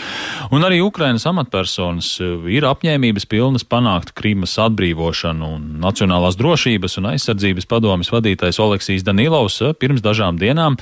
Un 0.52 0.68
arī 0.68 0.82
Ukrainas 0.84 1.24
amatpersonas 1.32 2.10
ir 2.44 2.68
apņēmības 2.68 3.24
pilnas 3.32 3.64
panākt 3.64 4.12
Krimas 4.12 4.58
atbrīvošanu, 4.66 5.50
un 5.56 5.66
Nacionālās 5.80 6.36
drošības 6.36 6.98
un 7.00 7.08
aizsardzības 7.14 7.70
padomis 7.72 8.12
vadītājs 8.12 8.60
Oleksijas 8.60 9.08
Danilovs 9.08 9.62
pirms 9.80 10.04
dažām 10.04 10.36
dienām 10.36 10.76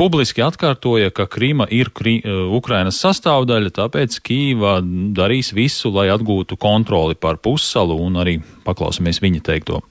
publiski 0.00 0.40
atkārtoja, 0.46 1.12
ka 1.12 1.28
Krima 1.28 1.68
ir 1.68 1.92
Kri 1.92 2.22
Ukrainas 2.54 3.00
sastāvdaļa, 3.02 3.72
tāpēc 3.80 4.20
Kīva 4.26 4.78
darīs 5.16 5.52
visu, 5.56 5.90
lai 5.94 6.08
atgūtu 6.14 6.58
kontroli 6.60 7.18
pār 7.18 7.40
pussalu 7.42 7.98
un 8.06 8.22
arī 8.22 8.38
paklausāmies 8.66 9.22
viņa 9.24 9.44
teikto. 9.50 9.82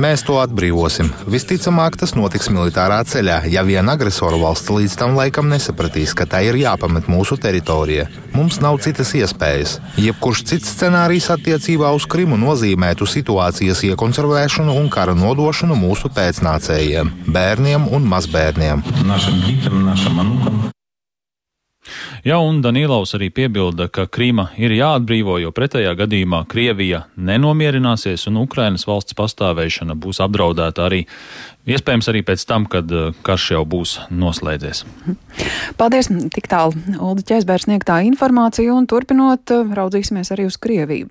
Mēs 0.00 0.24
to 0.26 0.36
atbrīvosim. 0.42 1.12
Visticamāk, 1.30 1.96
tas 2.00 2.16
notiks 2.18 2.50
militārā 2.50 2.98
ceļā, 3.06 3.44
ja 3.52 3.62
vien 3.66 3.86
agresoru 3.92 4.40
valsts 4.42 4.72
līdz 4.74 4.96
tam 4.98 5.14
laikam 5.18 5.46
nesapratīs, 5.52 6.14
ka 6.18 6.26
tai 6.26 6.42
ir 6.48 6.58
jāpamet 6.58 7.06
mūsu 7.10 7.38
teritorija. 7.40 8.08
Mums 8.34 8.58
nav 8.64 8.80
citas 8.82 9.14
iespējas. 9.14 9.78
Jebkurš 10.00 10.42
cits 10.52 10.74
scenārijs 10.74 11.30
attiecībā 11.36 11.92
uz 11.94 12.08
Krimu 12.10 12.38
nozīmētu 12.40 13.06
situācijas 13.06 13.84
iekonservēšanu 13.92 14.74
un 14.80 14.90
kara 14.90 15.14
nodošanu 15.14 15.78
mūsu 15.78 16.10
pēcnācējiem, 16.16 17.14
bērniem 17.30 17.88
un 17.94 18.10
mazbērniem. 18.10 18.84
Našam 19.06 19.40
ģitam, 19.46 19.84
našam 19.86 20.22
anukam. 20.26 20.62
Jā, 22.20 22.36
un 22.44 22.58
Danīlaus 22.60 23.14
arī 23.16 23.30
piebilda, 23.32 23.86
ka 23.88 24.04
Krīma 24.04 24.50
ir 24.60 24.74
jāatbrīvo, 24.76 25.38
jo 25.40 25.52
pretējā 25.56 25.94
gadījumā 25.96 26.42
Krievija 26.52 27.06
nenomierināsies 27.16 28.26
un 28.28 28.42
Ukrainas 28.42 28.84
valsts 28.84 29.16
pastāvēšana 29.16 29.96
būs 29.96 30.20
apdraudēta 30.20 30.84
arī 30.84 31.06
Iespējams, 31.68 32.06
arī 32.08 32.22
pēc 32.24 32.42
tam, 32.48 32.64
kad 32.70 32.88
uh, 32.88 33.10
karš 33.26 33.50
jau 33.52 33.60
būs 33.68 33.98
noslēdzies. 34.08 34.80
Paldies! 35.76 36.08
Tik 36.32 36.48
tālu 36.48 36.72
Ulda 36.96 37.24
Čēsbērs 37.28 37.66
sniegtā 37.66 37.98
informācija 38.08 38.72
un 38.72 38.88
turpinot 38.88 39.52
uh, 39.52 39.68
raudzīsimies 39.76 40.32
arī 40.32 40.48
uz 40.48 40.56
Krieviju. 40.56 41.10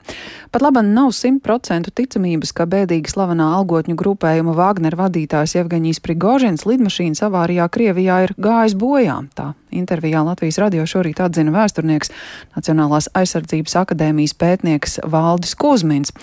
Pat 0.50 0.66
labam 0.66 0.90
nav 0.96 1.14
simtprocentu 1.14 1.94
ticamības, 1.94 2.56
ka 2.58 2.66
bēdīgi 2.70 3.14
slavenā 3.14 3.52
algotņu 3.60 3.94
grupējuma 4.00 4.58
Wagner 4.58 4.98
vadītājs 4.98 5.54
Evgeņijs 5.62 6.02
Prigožins 6.02 6.66
lidmašīnas 6.66 7.22
avārijā 7.30 7.70
Krievijā 7.70 8.24
ir 8.26 8.34
gājis 8.42 8.78
bojā. 8.80 9.22
Tā 9.38 9.52
intervijā 9.72 10.24
Latvijas 10.26 10.58
radio 10.62 10.86
šorīt 10.90 11.20
atzina 11.22 11.54
vēsturnieks 11.54 12.12
Nacionālās 12.56 13.10
aizsardzības 13.18 13.76
akadēmijas 13.84 14.36
pētnieks 14.40 15.00
Valdis 15.10 15.56
Kuzmins. 15.60 16.14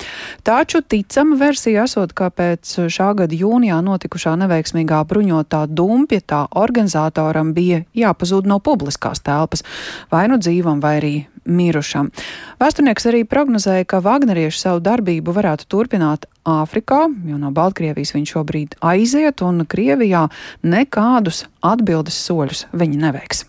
Taču 0.46 0.82
ticama 0.82 1.38
versija 1.40 1.86
esot, 1.86 2.14
ka 2.16 2.30
pēc 2.34 2.74
šā 2.92 3.12
gada 3.18 3.36
jūnijā 3.36 3.78
notika 3.86 4.15
notikušā 4.16 4.36
neveiksmīgā 4.40 5.04
bruņotā 5.04 5.66
dumpja 5.68 6.20
tā 6.20 6.46
organizatoram 6.56 7.52
bija 7.52 7.84
jāpazūd 7.94 8.46
no 8.46 8.58
publiskās 8.60 9.20
telpas, 9.20 9.62
vai 10.10 10.28
nu 10.28 10.38
dzīvam, 10.38 10.80
vai 10.80 10.96
arī 11.00 11.26
mirušam. 11.44 12.10
Vēsturnieks 12.58 13.06
arī 13.06 13.24
prognozēja, 13.24 13.84
ka 13.84 14.00
Vagnerieši 14.00 14.58
savu 14.58 14.80
darbību 14.80 15.32
varētu 15.32 15.66
turpināt 15.68 16.26
Āfrikā, 16.46 17.06
jo 17.26 17.36
no 17.38 17.50
Baltkrievijas 17.50 18.14
viņš 18.14 18.32
šobrīd 18.32 18.76
aiziet, 18.80 19.42
un 19.42 19.66
Krievijā 19.66 20.28
nekādus 20.62 21.44
atbildes 21.60 22.16
soļus 22.16 22.66
viņi 22.72 23.02
neveiks. 23.02 23.44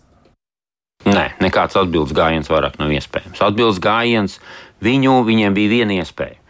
Nē, 1.07 1.37
nekāds 1.39 1.77
atbildes 1.77 2.13
gājiens 2.13 2.49
vairāk 2.49 2.79
nav 2.81 2.91
iespējams. 2.91 3.39
Atbildes 3.39 3.79
gājiens 3.79 4.39
viņu, 4.83 5.21
viņiem 5.29 5.55
bija 5.55 5.73
viena 5.77 6.01
iespēja 6.01 6.41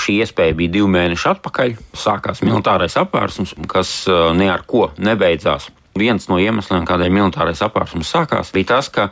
Šī 0.00 0.20
iespēja 0.22 0.56
bija 0.56 0.76
divi 0.78 0.88
mēneši 0.94 1.28
atpakaļ. 1.34 1.76
Sākās 1.98 2.42
militārais 2.44 2.96
apvērsums, 3.00 3.54
kas 3.70 3.92
ne 4.38 4.48
ar 4.52 4.64
ko 4.68 4.90
nebeidzās. 4.98 5.68
Viens 5.98 6.24
no 6.30 6.38
iemesliem, 6.40 6.86
kādēļ 6.88 7.12
militārais 7.12 7.60
apvērsums 7.66 8.08
sākās, 8.14 8.52
bija 8.54 8.70
tas, 8.76 8.88
ka 8.88 9.10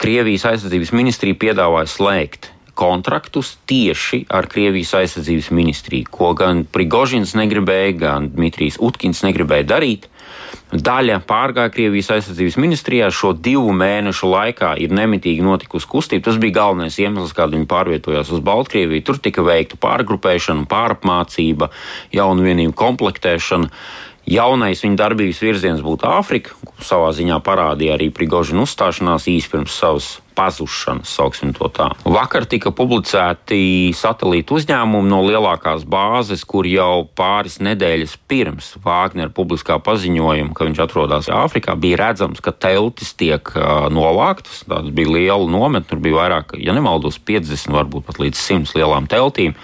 Krievijas 0.00 0.44
aizsardzības 0.50 0.92
ministrija 0.92 1.38
piedāvāja 1.40 1.88
slēgt 1.88 2.50
kontraktus 2.78 3.56
tieši 3.66 4.26
ar 4.30 4.46
Krievijas 4.46 4.92
aizsardzības 5.00 5.50
ministriju, 5.56 6.10
ko 6.14 6.30
gan 6.38 6.62
Prigožins 6.68 7.34
negribēja, 7.38 7.96
gan 7.98 8.28
Dmitrijs 8.34 8.78
Utkins 8.78 9.24
negribēja 9.26 9.66
darīt. 9.72 10.06
Daļa 10.68 11.22
pārgāja 11.24 11.72
Krievijas 11.72 12.10
aizsardzības 12.12 12.58
ministrijā. 12.60 13.06
Šo 13.14 13.30
divu 13.32 13.72
mēnešu 13.72 14.28
laikā 14.28 14.74
ir 14.82 14.92
nemitīgi 14.92 15.44
notikusi 15.44 15.88
kustība. 15.88 16.26
Tas 16.26 16.36
bija 16.40 16.58
galvenais 16.58 16.98
iemesls, 17.00 17.32
kādēļ 17.36 17.62
viņi 17.62 17.70
pārvietojās 17.70 18.32
uz 18.36 18.42
Baltkrieviju. 18.44 19.06
Tur 19.08 19.20
tika 19.24 19.44
veikta 19.46 19.80
pārgrupēšana, 19.80 20.68
pārapmācība, 20.68 21.70
jaunu 22.12 22.44
vienību 22.44 22.76
komplektēšana. 22.76 23.72
Jaunais 24.28 24.84
viņa 24.84 25.00
darbības 25.00 25.40
virziens 25.40 25.80
būtu 25.80 26.04
Āfrika, 26.04 26.52
savā 26.84 27.14
ziņā 27.16 27.40
parādīja 27.40 27.96
arī 27.96 28.10
Prigožina 28.12 28.66
uzstāšanās 28.68 29.30
īsi 29.32 29.48
pirms 29.54 29.72
savas 29.72 30.18
pazušanas, 30.38 31.10
sauksim 31.10 31.52
to 31.56 31.66
tā. 31.74 31.90
Vakar 32.06 32.46
tika 32.48 32.70
publicēti 32.74 33.90
satelīta 33.96 34.54
uzņēmumi 34.54 35.10
no 35.10 35.20
lielākās 35.26 35.82
bāzes, 35.88 36.44
kur 36.46 36.68
jau 36.68 37.08
pāris 37.18 37.58
nedēļas 37.64 38.14
pirms 38.30 38.70
Vāgnera 38.84 39.32
publiskā 39.34 39.80
paziņojuma, 39.82 40.54
ka 40.54 40.68
viņš 40.68 40.82
atrodas 40.84 41.30
Āfrikā, 41.34 41.74
bija 41.80 42.00
redzams, 42.04 42.42
ka 42.44 42.54
teltis 42.54 43.14
tiek 43.18 43.50
novāktas. 43.94 44.62
Tas 44.68 44.90
bija 44.94 45.14
liela 45.18 45.50
nometne, 45.50 45.86
tur 45.90 46.02
bija 46.02 46.22
vairāk, 46.22 46.56
ja 46.62 46.76
nemaldos, 46.76 47.18
50, 47.18 47.74
varbūt 47.74 48.08
pat 48.08 48.22
līdz 48.22 48.42
100 48.48 48.78
lielām 48.78 49.10
teltīm 49.10 49.56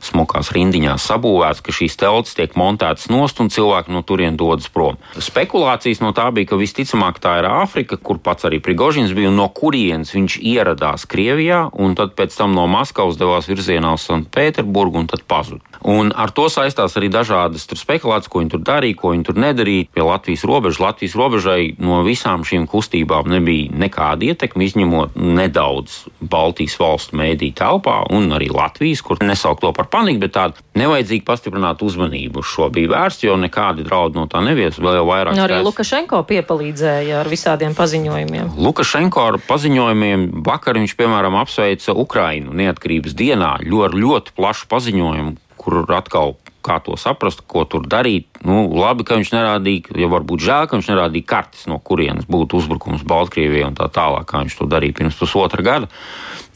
smukās 0.00 0.48
rindiņās 0.56 1.04
sabūvēts, 1.10 1.60
ka 1.64 1.74
šīs 1.74 1.98
teltis 2.00 2.36
tiek 2.38 2.54
montētas 2.56 3.10
nost 3.12 3.40
un 3.42 3.50
cilvēki 3.52 3.92
no 3.92 4.00
turienes 4.06 4.38
dodas 4.40 4.70
prom. 4.72 4.96
Spekulācijas 5.20 6.00
no 6.00 6.14
tā 6.16 6.30
bija, 6.32 6.48
ka 6.52 6.60
visticamāk 6.60 7.20
tā 7.20 7.36
ir 7.42 7.48
Āfrika, 7.50 7.98
kur 8.00 8.20
pats 8.22 8.48
arī 8.48 8.62
Prigožins 8.64 9.12
bija 9.16 9.28
un 9.28 9.36
no 9.40 9.48
kurienes 9.52 10.14
viņš 10.16 10.19
ieradās 10.28 11.06
Krievijā 11.08 11.70
un 11.72 11.94
tad 11.96 12.12
pēc 12.18 12.36
tam 12.36 12.52
no 12.56 12.66
Maskavas 12.70 13.16
devās 13.20 13.48
virzienā 13.48 13.94
uz 13.96 14.04
Sanktpēterburgu 14.08 15.00
un 15.00 15.08
tad 15.10 15.24
pazuda. 15.28 15.64
Un 15.80 16.12
ar 16.12 16.28
to 16.36 16.44
saistās 16.52 16.96
arī 16.98 17.08
dažādas 17.08 17.64
spekulācijas, 17.64 18.28
ko 18.28 18.42
viņi 18.42 18.52
tur 18.52 18.60
darīja, 18.64 18.98
ko 19.00 19.14
viņi 19.14 19.24
tur 19.24 19.38
nedarīja. 19.40 19.88
Pie 19.94 20.04
Latvijas 20.04 20.44
robežas 20.44 20.80
Latvijas 20.82 21.16
robežai 21.16 21.74
no 21.80 22.02
visām 22.04 22.44
šīm 22.44 22.66
kustībām 22.68 23.30
nebija 23.32 23.72
nekāda 23.72 24.28
ietekme, 24.28 24.66
izņemot 24.66 25.16
nedaudz 25.16 26.10
Baltijas 26.20 26.76
valstu 26.80 27.16
mēdīju 27.16 27.56
telpā 27.56 28.02
un 28.12 28.28
arī 28.36 28.50
Latvijas, 28.52 29.00
kur 29.06 29.22
nesaukt 29.24 29.64
to 29.64 29.72
par 29.76 29.88
paniku, 29.92 30.20
bet 30.26 30.36
tādu 30.36 30.60
nevajadzīgi 30.76 31.24
pastiprināt 31.24 31.80
uzmanību 31.84 32.42
uz 32.42 32.50
šo 32.50 32.68
bija 32.74 32.92
vērsts, 32.92 33.24
jo 33.24 33.38
nekādi 33.40 33.86
draudi 33.86 34.20
no 34.20 34.26
tā 34.30 34.44
nevies. 34.44 34.76
Vēl 34.80 35.00
jau 35.00 35.06
vairāk. 35.08 35.36
Nu, 35.36 35.46
arī 35.46 35.62
Lukašenko 35.64 36.22
piepalīdzēja 36.28 37.20
ar 37.22 37.30
visādiem 37.30 37.76
paziņojumiem. 37.78 38.52
Lukašenko 38.60 39.26
ar 39.32 39.40
paziņojumiem 39.48 40.09
vakar 40.46 40.78
viņš, 40.80 40.96
piemēram, 40.98 41.36
apsveica 41.40 41.94
Ukrainu 41.98 42.54
neatkarības 42.56 43.14
dienā 43.18 43.56
ļoti, 43.66 44.02
ļoti 44.04 44.36
plašu 44.38 44.68
paziņojumu 44.70 45.36
kur 45.60 45.84
atkal 45.92 46.38
kā 46.64 46.76
to 46.84 46.96
saprast, 47.00 47.42
ko 47.48 47.64
tur 47.68 47.86
darīt. 47.88 48.28
Nu, 48.44 48.64
labi, 48.76 49.04
ka 49.08 49.16
viņš 49.16 49.32
nerādīja, 49.32 49.94
ja 50.00 50.08
varbūt 50.12 50.44
žēl, 50.44 50.68
ka 50.68 50.76
viņš 50.76 50.90
nerādīja 50.92 51.28
kartes, 51.28 51.64
no 51.68 51.80
kurienes 51.80 52.28
būtu 52.28 52.60
uzbrukums 52.60 53.04
Baltkrievijai 53.08 53.68
un 53.68 53.78
tā 53.78 53.88
tālāk, 53.92 54.28
kā 54.28 54.44
viņš 54.44 54.58
to 54.58 54.68
darīja 54.68 54.96
pirms 55.00 55.18
pusotra 55.20 55.64
gada. 55.64 55.90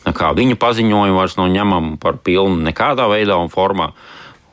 Kā 0.05 0.35
viņa 0.37 0.59
paziņojumi 0.61 1.17
vairs 1.17 1.39
nav 1.41 1.49
ņemami 1.53 1.97
par 2.01 2.21
pilnu 2.21 2.61
nekādā 2.65 3.09
veidā 3.09 3.39
un 3.41 3.53
formā. 3.53 3.93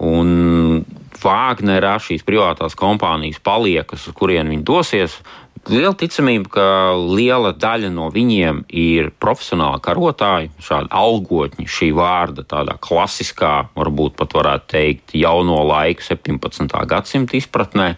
Un 0.02 0.84
Vāgnerā 1.22 1.98
šīs 2.02 2.24
privātās 2.26 2.74
kompānijas 2.80 3.38
paliekas, 3.44 4.08
uz 4.10 4.16
kurien 4.18 4.48
viņi 4.50 4.64
dosies, 4.66 5.20
Liela 5.70 5.94
ticamība, 5.94 6.50
ka 6.50 6.64
liela 6.98 7.52
daļa 7.54 7.92
no 7.94 8.08
viņiem 8.10 8.64
ir 8.74 9.12
profesionāli 9.22 9.78
karotāji, 9.86 10.50
šādi 10.58 10.90
algotņi, 10.98 11.68
šī 11.70 11.92
vārda 11.94 12.42
tādā 12.50 12.80
klasiskā, 12.82 13.68
varbūt 13.78 14.18
pat 14.18 14.34
varētu 14.40 14.70
teikt, 14.74 15.14
jauno 15.22 15.60
laiku, 15.70 16.02
17. 16.08 16.66
gadsimta 16.90 17.38
izpratnē. 17.38 17.94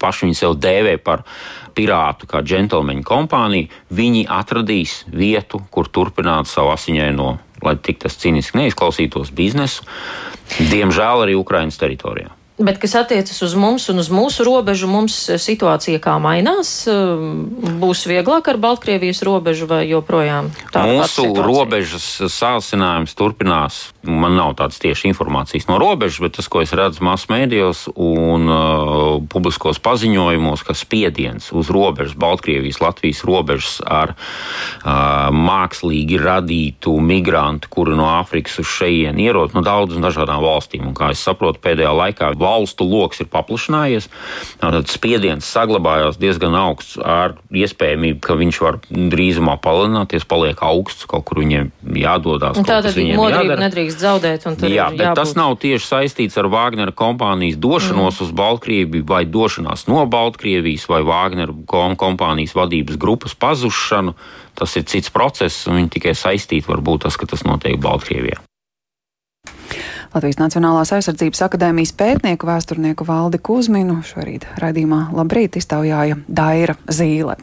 Paši 0.00 0.28
viņi 0.28 0.38
sev 0.38 0.54
dēvē 0.62 0.94
par 1.02 1.26
pirātu, 1.76 2.30
kā 2.30 2.44
džentlmeņu 2.46 3.02
kompāniju. 3.04 3.68
Viņi 3.90 4.28
atradīs 4.30 5.00
vietu, 5.10 5.64
kur 5.74 5.90
turpināt 5.90 6.48
savu 6.48 6.70
asiņaino, 6.76 7.30
lai 7.66 7.76
tik 7.82 8.04
tas 8.06 8.16
cīniski 8.22 8.62
neizklausītos, 8.62 9.34
biznesu. 9.34 9.82
Diemžēl 10.70 11.26
arī 11.26 11.34
Ukraiņas 11.42 11.82
teritorijā. 11.82 12.39
Bet, 12.60 12.76
kas 12.76 12.92
attiecas 13.00 13.38
uz 13.40 13.54
mums 13.56 13.86
un 13.88 14.02
uz 14.02 14.10
mūsu 14.12 14.44
robežu, 14.44 14.88
mums 14.90 15.14
situācija 15.40 16.00
kā 16.02 16.18
mainās? 16.20 16.84
Būs 17.80 18.04
vieglāk 18.10 18.50
ar 18.52 18.58
Baltkrievijas 18.60 19.22
robežu 19.24 19.68
vai 19.70 19.86
joprojām 19.88 20.50
tā? 20.74 20.82
Mūsu 20.84 21.24
robežas 21.40 22.04
sāsinājums 22.28 23.16
turpinās. 23.16 23.78
Man 24.04 24.36
nav 24.36 24.54
tādas 24.60 24.80
tieši 24.80 25.08
informācijas 25.08 25.70
no 25.70 25.78
robežas, 25.80 26.20
bet 26.24 26.36
tas, 26.36 26.48
ko 26.52 26.60
es 26.60 26.74
redzu 26.76 27.04
masu 27.04 27.30
mēdījos 27.32 27.86
un 27.96 28.44
uh, 28.48 29.16
publiskos 29.32 29.80
paziņojumos, 29.80 30.64
ka 30.64 30.76
spiediens 30.76 31.50
uz 31.56 31.72
robežas, 31.72 32.16
Baltkrievijas, 32.20 32.82
Latvijas 32.84 33.24
robežas 33.28 33.80
ar 33.84 34.14
uh, 34.14 35.32
mākslīgi 35.32 36.20
radītu 36.20 36.92
migrantu, 37.00 37.72
kuri 37.72 37.96
no 37.96 38.08
Āfrikas 38.18 38.60
uz 38.60 38.68
šejienu 38.68 39.24
ierod 39.24 39.56
no 39.56 39.64
daudzām 39.64 40.04
dažādām 40.04 40.44
valstīm. 40.44 40.90
Un, 40.90 40.96
kā 40.96 41.12
es 41.14 41.24
saprotu, 41.24 41.60
pēdējā 41.64 41.96
laikā 42.04 42.32
valstu 42.50 42.86
lokus 42.88 43.22
ir 43.22 43.30
paplašinājies. 43.30 44.10
Tad 44.60 44.90
spiediens 44.90 45.46
saglabājās 45.46 46.18
diezgan 46.20 46.56
augsts 46.58 46.98
ar 47.00 47.36
iespējamību, 47.54 48.20
ka 48.24 48.36
viņš 48.40 48.60
var 48.64 48.80
drīzumā 48.90 49.56
palielināties, 49.62 50.26
paliek 50.28 50.60
augsts, 50.66 51.06
kaut 51.10 51.26
kur 51.28 51.42
viņiem 51.42 51.70
jādodas. 52.00 52.60
Tātad 52.66 52.98
modrību 52.98 53.58
nedrīkst 53.60 54.02
zaudēt. 54.02 54.46
Jā, 54.70 54.90
bet 54.94 55.14
tas 55.18 55.34
nav 55.38 55.56
tieši 55.62 55.86
saistīts 55.86 56.38
ar 56.40 56.50
Vāgnera 56.50 56.94
kompānijas 56.96 57.58
došanos 57.60 58.18
mm. 58.18 58.26
uz 58.26 58.34
Baltkrieviju 58.36 59.06
vai 59.08 59.24
došanās 59.28 59.86
no 59.90 60.04
Baltkrievijas 60.10 60.88
vai 60.90 61.02
Vāgnera 61.06 61.54
kompānijas 62.00 62.56
vadības 62.58 63.00
grupas 63.00 63.36
pazušanu. 63.38 64.16
Tas 64.58 64.76
ir 64.76 64.84
cits 64.90 65.12
process, 65.14 65.64
un 65.70 65.78
viņi 65.78 65.94
tikai 65.96 66.14
saistīti 66.18 66.68
varbūt 66.68 67.06
tas, 67.06 67.16
ka 67.16 67.28
tas 67.30 67.46
notiek 67.46 67.80
Baltkrievijā. 67.80 68.42
Latvijas 70.10 70.40
Nacionālās 70.40 70.90
aizsardzības 70.90 71.38
akadēmijas 71.46 71.92
pētnieku 71.94 72.48
vēsturnieku 72.48 73.04
Valdi 73.06 73.38
Kuzminu 73.46 74.00
šorīt 74.02 74.42
raidījumā 74.58 75.12
Labrīt 75.14 75.54
iztaujāja 75.60 76.16
Daira 76.26 76.74
Zīle. 76.90 77.36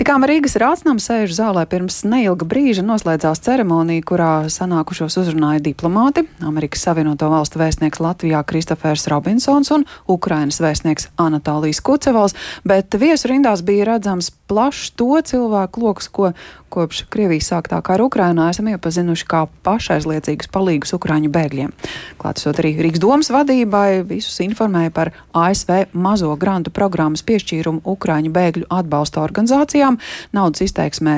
Tikām 0.00 0.26
Rīgas 0.26 0.58
rācnam 0.58 0.98
sēž 0.98 1.30
zālē 1.36 1.62
pirms 1.70 2.00
neilga 2.10 2.48
brīža 2.50 2.82
noslēdzās 2.88 3.44
ceremonija, 3.46 4.02
kurā 4.10 4.32
sanākušos 4.50 5.20
uzrunāja 5.22 5.62
diplomāti, 5.68 6.26
Amerikas 6.42 6.82
Savienoto 6.88 7.30
Valstu 7.30 7.62
vēstnieks 7.62 8.02
Latvijā 8.02 8.42
Kristofers 8.42 9.06
Robinsons 9.12 9.70
un 9.76 9.86
Ukrainas 10.10 10.58
vēstnieks 10.58 11.12
Anatālijas 11.14 11.78
Kucevals, 11.78 12.34
bet 12.66 12.98
viesu 12.98 13.30
rindās 13.30 13.62
bija 13.62 13.86
redzams 13.92 14.32
plašs 14.50 14.96
to 14.98 15.14
cilvēku 15.30 15.86
lokus, 15.86 16.10
ko 16.10 16.32
kopš 16.70 17.04
Krievijas 17.12 17.50
sāktā 17.50 17.80
kara 17.84 18.06
Ukrainā 18.06 18.48
esam 18.52 18.70
iepazinuši 18.70 19.26
kā 19.30 19.44
pašaizliecīgus 19.66 20.50
palīgus 20.54 20.94
Ukraiņu 20.96 21.30
bēgļiem. 21.34 21.74
Klātesot 22.20 22.62
arī 22.62 22.74
Rīgas 22.78 23.02
domas 23.02 23.30
vadībai, 23.34 24.02
visus 24.08 24.38
informēja 24.44 24.94
par 24.94 25.12
ASV 25.36 25.90
mazo 25.92 26.32
grantu 26.40 26.72
programmas 26.74 27.24
piešķīrumu 27.26 27.82
Ukraiņu 27.94 28.34
bēgļu 28.34 28.68
atbalsta 28.80 29.24
organizācijām. 29.24 29.98
Naudas 30.36 30.64
izteiksmē 30.68 31.16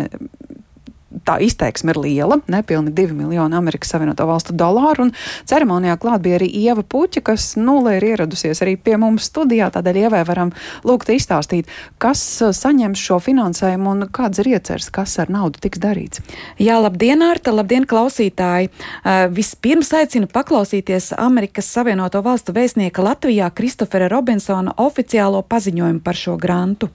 tā 1.26 1.38
izteiksme 1.44 1.94
ir 1.94 2.00
liela, 2.02 2.38
nepilni 2.50 2.92
2 2.94 3.16
miljoni 3.16 3.56
Amerikas 3.56 3.92
Savienoto 3.94 4.26
Valstu 4.28 4.54
dolāru. 4.56 5.08
Ceremonijā 5.48 5.96
klāt 6.00 6.22
bija 6.24 6.38
arī 6.40 6.48
Ieva 6.62 6.82
Puķa, 6.82 7.22
kas 7.26 7.52
nulē 7.58 7.96
ir 7.98 8.08
ieradusies 8.12 8.62
arī 8.64 8.76
pie 8.76 8.96
mums 9.00 9.28
studijā. 9.30 9.70
Tādēļ 9.74 10.00
Ievai 10.04 10.22
varam 10.28 10.52
lūgt 10.86 11.12
izstāstīt, 11.14 11.70
kas 12.02 12.22
uh, 12.42 12.54
saņems 12.56 13.02
šo 13.02 13.18
finansējumu 13.22 13.92
un 13.94 14.06
kāds 14.12 14.42
ir 14.42 14.52
iecers, 14.54 14.90
kas 14.94 15.18
ar 15.22 15.32
naudu 15.32 15.62
tiks 15.62 15.82
darīts. 15.82 16.22
Jā, 16.62 16.78
labdien, 16.82 17.22
Arta, 17.26 17.54
labdien, 17.54 17.86
klausītāji! 17.88 18.70
Uh, 19.02 19.26
vispirms 19.34 19.92
aicinu 19.96 20.30
paklausīties 20.32 21.12
Amerikas 21.18 21.70
Savienoto 21.72 22.22
Valstu 22.24 22.54
vēstnieka 22.56 23.04
Latvijā 23.04 23.50
Kristofera 23.54 24.10
Robinsona 24.12 24.74
oficiālo 24.82 25.42
paziņojumu 25.46 26.02
par 26.04 26.18
šo 26.18 26.38
grantu. 26.40 26.90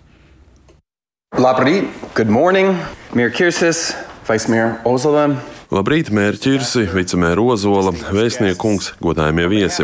Labrīt, 1.35 1.89
good 2.15 2.29
morning, 2.31 2.71
Mir 3.13 3.33
Kirsis, 3.35 3.91
Vice 4.27 4.51
Mayor 4.51 4.75
Ozolem, 4.83 5.37
Labrīt, 5.67 6.07
mērķirsi, 6.15 6.85
vicemēra 6.95 7.43
Ozola, 7.43 7.91
vēstniekungs, 8.15 8.93
godājumie 9.03 9.49
viesi. 9.51 9.83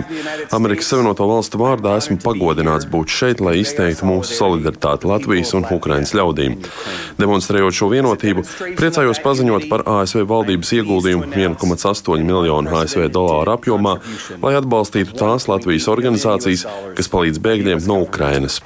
Amerikas 0.56 0.88
Savienoto 0.93 1.25
Valstu 1.27 1.60
vārdā 1.60 1.97
esmu 1.99 2.21
pagodināts 2.23 2.88
būt 2.88 3.12
šeit, 3.12 3.41
lai 3.43 3.58
izteiktu 3.60 4.08
mūsu 4.08 4.38
solidaritāti 4.38 5.10
Latvijas 5.12 5.51
un 5.60 5.67
Ukrainas 5.75 6.13
ļaudīm. 6.15 6.56
Demonstrējot 7.19 7.75
šo 7.75 7.89
vienotību, 7.91 8.45
priecājos 8.79 9.19
paziņot 9.25 9.67
par 9.71 9.84
ASV 9.97 10.23
valdības 10.29 10.71
ieguldījumu 10.79 11.27
1,8 11.34 12.23
miljonu 12.23 12.77
ASV 12.79 13.10
dolāru 13.12 13.58
apjomā, 13.58 13.97
lai 14.39 14.53
atbalstītu 14.62 15.17
tās 15.19 15.49
Latvijas 15.51 15.89
organizācijas, 15.91 16.63
kas 16.95 17.12
palīdz 17.12 17.43
bēgļiem 17.43 17.84
no 17.91 17.99
Ukrainas. 18.08 18.62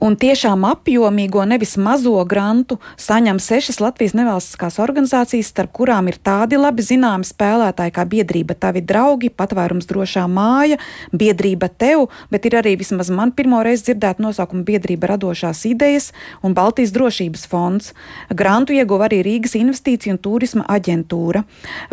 Un 0.00 0.14
tiešām 0.16 0.62
apjomīgo, 0.64 1.42
nevis 1.44 1.74
mazo 1.76 2.14
grantu 2.24 2.78
saņem 2.96 3.36
sešas 3.36 3.82
Latvijas 3.84 4.14
nevalstiskās 4.16 4.78
organizācijas, 4.80 5.50
starp 5.52 5.74
kurām 5.76 6.06
ir 6.08 6.16
tādi 6.24 6.56
labi 6.56 6.80
zināmi 6.80 7.28
spēlētāji 7.28 7.92
kā 7.92 8.06
biedrība 8.08 8.56
Tavi 8.56 8.80
draugi, 8.80 9.28
patvērums 9.28 9.84
drošā 9.90 10.22
māja, 10.24 10.78
biedrība 11.12 11.68
Tev, 11.68 12.06
bet 12.32 12.48
ir 12.48 12.56
arī 12.62 12.72
vismaz 12.80 13.10
man 13.12 13.34
pirmo 13.36 13.60
reizi 13.60 13.90
dzirdēt 13.90 14.22
nosaukumu 14.24 14.64
biedrība 14.70 15.10
radošās 15.12 15.66
idejas 15.68 16.14
un 16.40 16.56
Baltijas 16.56 16.94
drošības 16.96 17.44
fonds. 17.52 17.92
Grantu 18.32 18.72
ieguva 18.78 19.10
arī 19.10 19.20
Rīgas 19.26 19.58
investīcija 19.60 20.16
un 20.16 20.22
turisma 20.24 20.64
aģentūra. 20.78 21.44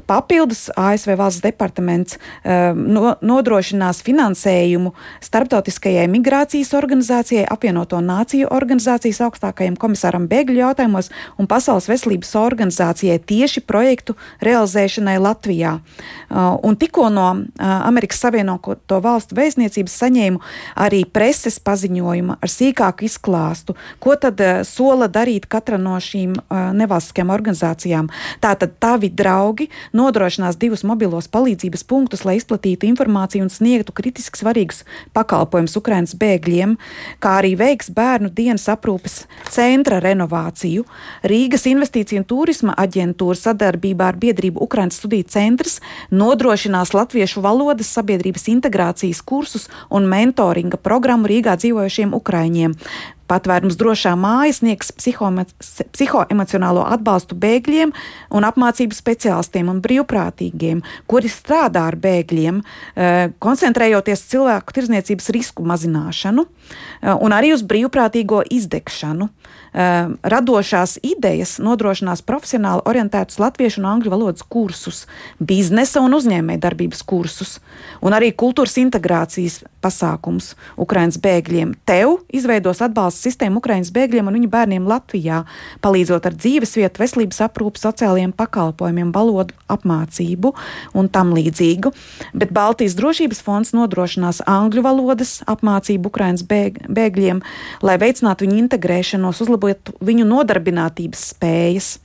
Papildus 0.08 0.70
ASV 0.80 1.18
valsts 1.20 1.44
departaments 1.44 2.16
uh, 2.16 2.72
no, 2.72 3.18
nodrošinās 3.20 4.00
finansējumu 4.08 4.96
starptautiskajai 5.28 6.08
migrācijas 6.16 6.72
organizācijai 6.80 7.44
apvienoto 7.52 7.97
apvienoto 7.98 8.02
nāciju 8.06 8.48
organizācijas 8.52 9.22
augstākajam 9.26 9.78
komisāram 9.78 10.28
bēgļu 10.28 10.62
jautājumos 10.62 11.10
un 11.38 11.48
Pasaules 11.48 11.88
veselības 11.88 12.36
organizācijai 12.36 13.20
tieši 13.20 13.62
projektu 13.62 14.16
realizēšanai 14.42 15.18
Latvijā. 15.20 15.80
Uh, 16.30 16.58
un 16.64 16.76
tikko 16.76 17.10
no 17.10 17.28
uh, 17.34 17.88
Amerikas 17.88 18.20
Savienoto 18.20 19.00
Valstu 19.02 19.36
vēstniecības 19.36 19.98
saņēmu 20.02 20.42
arī 20.76 21.06
preses 21.06 21.60
paziņojumu 21.60 22.38
ar 22.42 22.50
sīkāku 22.50 23.06
izklāstu, 23.08 23.76
ko 24.00 24.16
tad 24.16 24.40
uh, 24.42 24.64
sola 24.64 25.08
darīt 25.08 25.48
katra 25.48 25.78
no 25.78 25.98
šīm 25.98 26.36
nevalstiskajām 26.48 27.30
organizācijām. 27.32 28.10
Tātad 28.42 28.76
tavi 28.82 29.10
draugi 29.10 29.68
nodrošinās 29.96 30.58
divus 30.60 30.84
mobilos 30.88 31.28
palīdzības 31.32 31.84
punktus, 31.88 32.24
lai 32.28 32.38
izplatītu 32.38 32.88
informāciju 32.88 33.46
un 33.46 33.52
sniegtu 33.52 33.96
kritiski 33.96 34.40
svarīgus 34.40 34.84
pakalpojumus 35.16 35.78
Ukrainas 35.80 36.16
bēgļiem, 36.18 36.76
kā 37.24 37.38
arī 37.42 37.56
veiks 37.60 37.87
veiks 37.88 37.94
bērnu 37.94 38.30
dienas 38.30 38.68
aprūpes 38.68 39.26
centra 39.50 40.00
renovāciju. 40.00 40.86
Rīgas 41.24 41.66
investīcija 41.68 42.22
un 42.22 42.26
turisma 42.26 42.76
aģentūra 42.78 43.36
sadarbībā 43.36 44.12
ar 44.12 44.18
biedrību 44.18 44.62
Ukraiņas 44.62 44.98
studiju 45.00 45.24
centrs 45.28 45.80
nodrošinās 46.12 46.94
latviešu 46.94 47.42
valodas 47.42 47.88
sabiedrības 47.94 48.48
integrācijas 48.48 49.22
kursus 49.22 49.70
un 49.90 50.08
mentoringa 50.08 50.78
programmu 50.78 51.28
Rīgā 51.28 51.58
dzīvojošiem 51.58 52.14
ukraiņiem. 52.14 52.76
Patvērums 53.28 53.76
drošā 53.80 54.14
māja 54.20 54.56
sniegs 54.56 54.94
psihoemocionālo 54.96 56.86
atbalstu 56.88 57.36
bēgļiem 57.40 57.92
un 58.38 58.48
apmācību 58.48 58.96
speciālistiem 58.96 59.72
un 59.72 59.82
brīvprātīgiem, 59.84 60.84
kuri 61.12 61.32
strādā 61.32 61.88
ar 61.92 62.00
bēgļiem, 62.00 62.62
eh, 62.96 63.30
koncentrējoties 63.44 64.26
cilvēku 64.32 64.78
tirzniecības 64.80 65.30
risku 65.36 65.66
mazināšanu 65.68 66.48
eh, 66.48 67.14
un 67.14 67.36
arī 67.36 67.54
uz 67.56 67.66
brīvprātīgo 67.68 68.44
izdegšanu. 68.50 69.30
Ehm, 69.74 70.16
radošās 70.24 70.98
idejas 71.04 71.58
nodrošinās 71.60 72.24
profesionāli 72.26 72.82
orientētus 72.88 73.40
latviešu 73.42 73.82
un 73.82 73.90
angļu 73.92 74.14
valodas 74.14 74.46
kursus, 74.48 75.04
biznesa 75.38 76.02
un 76.02 76.16
uzņēmējdarbības 76.16 77.04
kursus, 77.06 77.58
un 78.02 78.16
arī 78.16 78.32
kultūras 78.32 78.78
integrācijas 78.80 79.60
pasākums 79.84 80.54
Ukraiņas 80.80 81.20
bēgļiem. 81.22 81.76
Tev 81.86 82.18
izveidos 82.34 82.82
atbalsta 82.82 83.28
sistēmu 83.28 83.60
Ukraiņas 83.62 83.92
bēgļiem 83.94 84.32
un 84.32 84.38
viņu 84.40 84.50
bērniem 84.56 84.88
Latvijā, 84.88 85.44
palīdzot 85.84 86.26
ar 86.26 86.40
dzīvesvietu, 86.40 87.04
veselības 87.04 87.44
aprūpu, 87.46 87.82
sociālajiem 87.84 88.34
pakalpojumiem, 88.40 89.12
valodu 89.16 89.54
apmācību 89.70 90.54
un 90.98 91.12
tam 91.12 91.36
līdzīgu. 91.36 91.92
Bet 92.34 92.56
Baltijas 92.56 92.98
drošības 92.98 93.44
fonds 93.44 93.76
nodrošinās 93.78 94.42
angļu 94.48 94.86
valodas 94.88 95.38
apmācību 95.46 96.10
Ukraiņas 96.10 96.48
bēg 96.48 96.82
bēgļiem, 96.88 97.44
lai 97.86 98.00
veicinātu 98.02 98.48
viņu 98.48 98.62
integrēšanos, 98.64 99.44
uzlabotu 99.44 99.57
uzlabot 99.58 99.96
viņu 100.02 100.28
nodarbinātības 100.28 101.32
spējas 101.34 101.98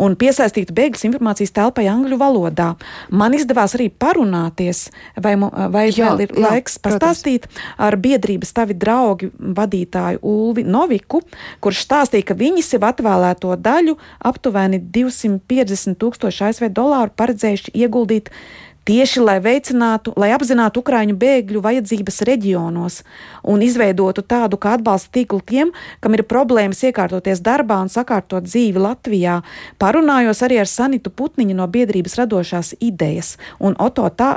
un 0.00 0.14
piesaistītu 0.16 0.72
bēgļus 0.72 1.04
informācijas 1.04 1.52
telpai 1.52 1.84
angļu 1.92 2.16
valodā. 2.16 2.70
Man 3.12 3.34
izdevās 3.36 3.74
arī 3.76 3.90
parunāties, 3.92 4.86
vai, 5.20 5.34
vai 5.36 5.90
jā, 5.90 6.08
vēl 6.08 6.22
ir 6.24 6.32
jā, 6.32 6.46
laiks 6.46 6.78
pastāstīt 6.80 7.44
protams. 7.44 7.74
ar 7.76 7.98
biedrības 8.00 8.54
tavi 8.56 8.72
draugi 8.72 9.28
vadītāju 9.36 10.22
Ulvi 10.24 10.64
Noviku, 10.64 11.20
kurš 11.60 11.84
stāstīja, 11.84 12.30
ka 12.30 12.38
viņi 12.40 12.64
sev 12.64 12.88
atvēlēto 12.88 13.52
daļu 13.60 13.98
aptuveni 14.24 14.80
250 14.80 16.00
tūkstoši 16.00 16.48
ASV 16.48 16.72
dolāru 16.72 17.12
paredzējuši 17.12 17.76
ieguldīt 17.84 18.32
Tieši 18.82 19.20
lai 19.22 19.36
veicinātu, 19.38 20.10
lai 20.18 20.32
apzinātu 20.34 20.80
Ukrāņu 20.82 21.14
bēgļu 21.14 21.60
vajadzības 21.62 22.16
reģionos 22.26 22.96
un 23.46 23.62
izveidotu 23.62 24.24
tādu 24.26 24.58
kā 24.58 24.72
atbalsta 24.74 25.12
tīklu 25.14 25.38
tiem, 25.46 25.70
kam 26.02 26.16
ir 26.16 26.24
problēmas 26.26 26.82
iekārtoties 26.88 27.44
darbā 27.46 27.78
un 27.84 27.92
sakārtot 27.92 28.48
dzīvi 28.48 28.82
Latvijā, 28.82 29.36
parunājos 29.78 30.42
arī 30.42 30.58
ar 30.64 30.70
Sanitu 30.70 31.12
Putniņu 31.14 31.54
no 31.60 31.68
biedrības 31.70 32.18
radošās 32.24 32.72
idejas 32.82 33.36
un 33.62 33.78
Oto 33.78 34.08
tā, 34.18 34.32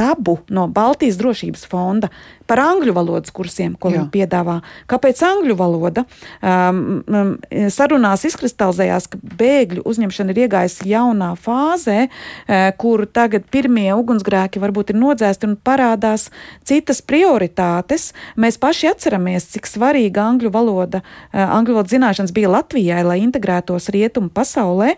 Tabu 0.00 0.38
no 0.48 0.64
Baltijas 0.72 1.20
drošības 1.20 1.68
fonda 1.68 2.08
par 2.46 2.62
angļu 2.64 2.94
valodas 2.96 3.32
kursiem, 3.34 3.74
ko 3.80 3.90
Jā. 3.90 3.98
viņi 3.98 4.10
piedāvā. 4.14 4.58
Kāpēc 4.90 5.22
angļu 5.24 5.56
valoda? 5.58 6.04
Um, 6.40 7.02
um, 7.08 7.34
sarunās 7.72 8.26
izkristalizējās, 8.28 9.08
ka 9.12 9.20
bēgļu 9.40 9.84
uzņemšana 9.88 10.34
ir 10.34 10.44
iegājusi 10.46 10.88
jaunā 10.92 11.32
fāzē, 11.40 12.08
uh, 12.08 12.68
kur 12.80 13.06
tagad 13.06 13.48
pirmie 13.52 13.88
ugunsgrēki 13.94 14.62
varbūt 14.62 14.92
ir 14.92 15.00
nodzēsti 15.00 15.48
un 15.48 15.56
parādās 15.56 16.28
citas 16.66 17.00
prioritātes. 17.04 18.10
Mēs 18.40 18.58
paši 18.60 18.90
atceramies, 18.92 19.48
cik 19.54 19.68
svarīga 19.68 20.24
angļu 20.28 20.50
valoda, 20.54 21.02
eh, 21.32 21.40
angļu 21.40 21.78
valodas 21.78 21.94
zināšanas 21.94 22.34
bija 22.34 22.52
Latvijai, 22.52 23.02
lai 23.04 23.18
integrētos 23.22 23.90
rietumu 23.94 24.30
pasaulē, 24.34 24.94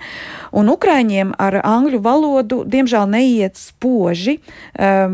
un 0.53 0.69
Ukraiņiem 0.73 1.35
ar 1.39 1.61
angļu 1.63 2.01
valodu 2.03 2.63
diemžēl 2.65 3.09
neiet 3.11 3.57
spoži. 3.57 4.39
Eh, 4.75 5.09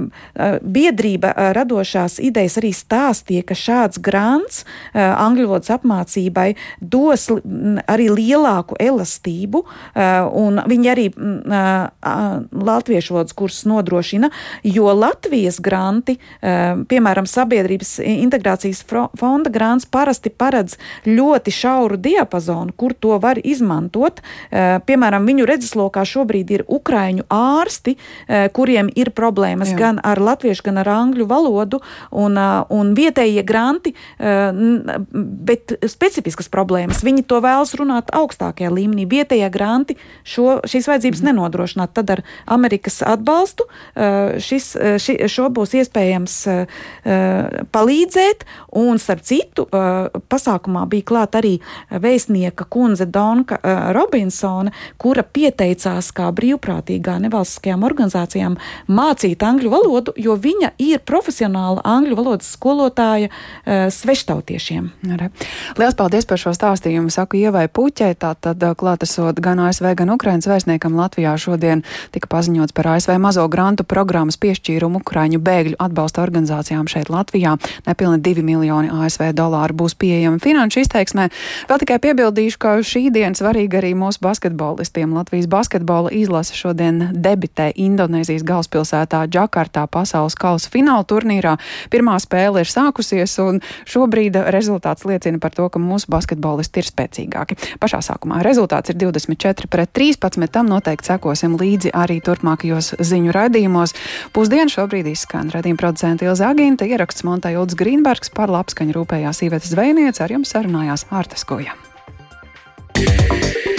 biedrība 0.62 1.32
radošās 1.56 2.18
idejas 2.22 2.58
arī 2.60 2.72
stāstīja, 2.76 3.44
ka 3.46 3.56
šāds 3.58 4.00
grants 4.02 4.62
angļu 4.94 5.48
valodas 5.50 5.72
apmācībai 5.74 6.54
dos 6.80 7.28
arī 7.90 8.08
lielāku 8.12 8.76
elastību, 8.80 9.64
un 10.42 10.60
viņi 10.68 10.90
arī 10.92 11.06
latviešu 12.52 13.14
valodas 13.14 13.36
kursus 13.36 13.64
nodrošina, 13.68 14.30
jo 14.62 14.92
Latvijas 14.92 15.60
granti, 15.60 16.16
eh, 16.40 16.76
piemēram, 16.88 17.26
Sabiedrības 17.26 17.98
integrācijas 17.98 18.84
fonda 19.18 19.50
grants 19.50 19.84
parasti 19.84 20.30
paredz 20.30 20.76
ļoti 21.06 21.50
šauru 21.50 21.96
diapazonu, 21.96 22.72
kur 22.76 22.94
to 22.94 23.18
var 23.18 23.36
izmantot. 23.44 24.20
Eh, 24.50 24.78
piemēram, 24.86 25.26
viņu 25.26 25.46
redzeslokā 25.46 26.04
šobrīd 26.04 26.50
ir 26.50 26.64
ukraiņu 26.68 27.24
ārsti, 27.30 27.96
eh, 28.28 28.48
kuriem 28.48 28.90
ir 28.94 29.10
problēmas 29.10 29.72
Jā. 29.72 29.78
gan 29.78 30.00
ar 30.04 30.18
latviešu, 30.18 30.62
gan 30.62 30.78
ar 30.78 30.86
angļu 30.86 31.26
valodu, 31.26 31.80
un, 32.12 32.38
un 32.72 32.92
vietējie 32.96 33.42
granti, 33.46 33.94
bet 34.18 35.74
specifiskas 35.90 36.50
problēmas. 36.52 37.02
Viņi 37.04 37.24
to 37.28 37.40
vēlas 37.44 37.74
runāt 37.78 38.12
augstākajā 38.14 38.70
līmenī. 38.72 39.06
Vietējie 39.10 39.48
granti 39.52 39.96
šo, 40.24 40.60
šīs 40.68 40.88
vajadzības 40.90 41.22
mm. 41.22 41.30
nenodrošināt. 41.30 41.94
Tad 41.96 42.12
ar 42.16 42.24
Amerikas 42.46 43.00
atbalstu 43.06 43.66
šis, 44.42 44.72
ši, 45.02 45.18
šo 45.32 45.48
būs 45.54 45.74
iespējams 45.82 46.38
palīdzēt. 47.74 48.46
Un, 48.82 49.00
starp 49.02 49.24
citu, 49.26 49.66
pasākumā 50.32 50.84
bija 50.90 51.08
klāta 51.12 51.40
arī 51.42 51.56
vēstnieka 51.90 52.66
kundze 52.72 53.06
Donka 53.10 53.58
Robinsone, 53.96 54.72
kura 55.00 55.24
pieteicās 55.24 56.10
kā 56.14 56.30
brīvprātīgā 56.34 57.18
nevalstiskajām 57.26 57.84
organizācijām 57.86 58.56
mācīt 58.92 59.42
angļu 59.46 59.72
valodu, 59.72 60.14
jo 60.16 60.36
viņa 60.40 60.72
ir 60.82 61.02
profesionāla 61.08 61.82
angļu 62.02 62.18
valodas 62.18 62.50
skolotāja 62.56 63.30
uh, 63.30 63.86
sveštautiešiem. 63.94 64.90
Lielas 65.78 65.96
paldies 65.98 66.26
par 66.28 66.40
šo 66.42 66.52
stāstījumu. 66.56 67.12
Saku 67.14 67.38
Ievai 67.40 67.68
Puķei, 67.70 68.16
tātad 68.18 68.58
klātesot 68.78 69.38
gan 69.42 69.62
ASV, 69.62 69.92
gan 69.98 70.12
Ukrainas 70.12 70.48
vēstniekam 70.50 70.96
Latvijā 70.98 71.34
šodien 71.40 71.84
tika 72.14 72.28
paziņots 72.32 72.74
par 72.76 72.90
ASV 72.96 73.14
mazo 73.22 73.44
grantu 73.52 73.86
programmas 73.88 74.38
piešķīrumu 74.42 75.02
Ukraiņu 75.02 75.40
bēgļu 75.42 75.78
atbalsta 75.82 76.22
organizācijām 76.24 76.88
šeit 76.90 77.10
Latvijā. 77.12 77.56
Nepilni 77.86 78.20
2 78.22 78.44
miljoni 78.46 78.90
ASV 78.92 79.30
dolāru 79.36 79.76
būs 79.82 79.96
pieejami 79.98 80.40
finanšu 80.42 80.82
izteiksmē. 80.84 81.28
Vēl 81.70 81.82
tikai 81.82 81.98
piebildīšu, 82.02 82.58
ka 82.62 82.74
šī 82.86 83.06
diena 83.14 83.36
svarīga 83.38 83.80
arī 83.82 83.94
mūsu 83.98 84.22
basketbolistiem. 84.24 85.14
Latvijas 85.16 85.48
basketbola 85.50 86.12
izlase 86.14 86.56
šodien 86.58 87.12
debitē 87.12 87.70
Indonēzijas 87.76 88.44
galvaspilsētā 88.48 89.24
Džakartā 89.30 89.86
pasaules 89.92 90.36
kausa 90.38 90.70
fināla 90.72 91.06
turnīrā. 91.08 91.56
Pirmā 91.92 92.16
spēle 92.22 92.62
ir 92.64 92.70
sākusies, 92.70 93.34
un 93.44 93.60
šobrīd 93.88 94.38
rezultāts 94.54 95.06
liecina 95.08 95.40
par 95.42 95.54
to, 95.56 95.68
ka 95.72 95.82
mūsu 95.82 96.10
basketbolisti 96.12 96.82
ir 96.82 96.88
spēcīgāki. 96.88 97.58
Pašā 97.82 98.02
sākumā 98.08 98.42
rezultāts 98.46 98.92
ir 98.92 98.98
24 99.02 99.70
pret 99.72 99.92
13. 99.96 100.48
Tam 100.52 100.70
noteikti 100.72 101.12
sekosim 101.12 101.56
līdzi 101.60 101.94
arī 101.96 102.20
turpmākajos 102.24 102.94
ziņu 103.00 103.36
raidījumos. 103.36 103.96
Pusdienu 104.34 104.72
šobrīd 104.72 105.12
izskan 105.12 105.52
raidījuma 105.52 105.80
producenta 105.84 106.28
Ilza 106.28 106.50
Agīnta, 106.52 106.88
ieraksts 106.88 107.26
Montai 107.28 107.54
Ulds 107.60 107.78
Grīnbergs 107.78 108.32
par 108.34 108.52
labskaņu 108.52 108.98
rūpējās 108.98 109.44
Īvetes 109.46 109.72
Zvejniece, 109.76 110.24
ar 110.24 110.38
jums 110.38 110.52
sarunājās 110.56 111.08
Ārtas 111.12 111.46
Koja. 111.48 111.76
Yeah. 113.02 113.71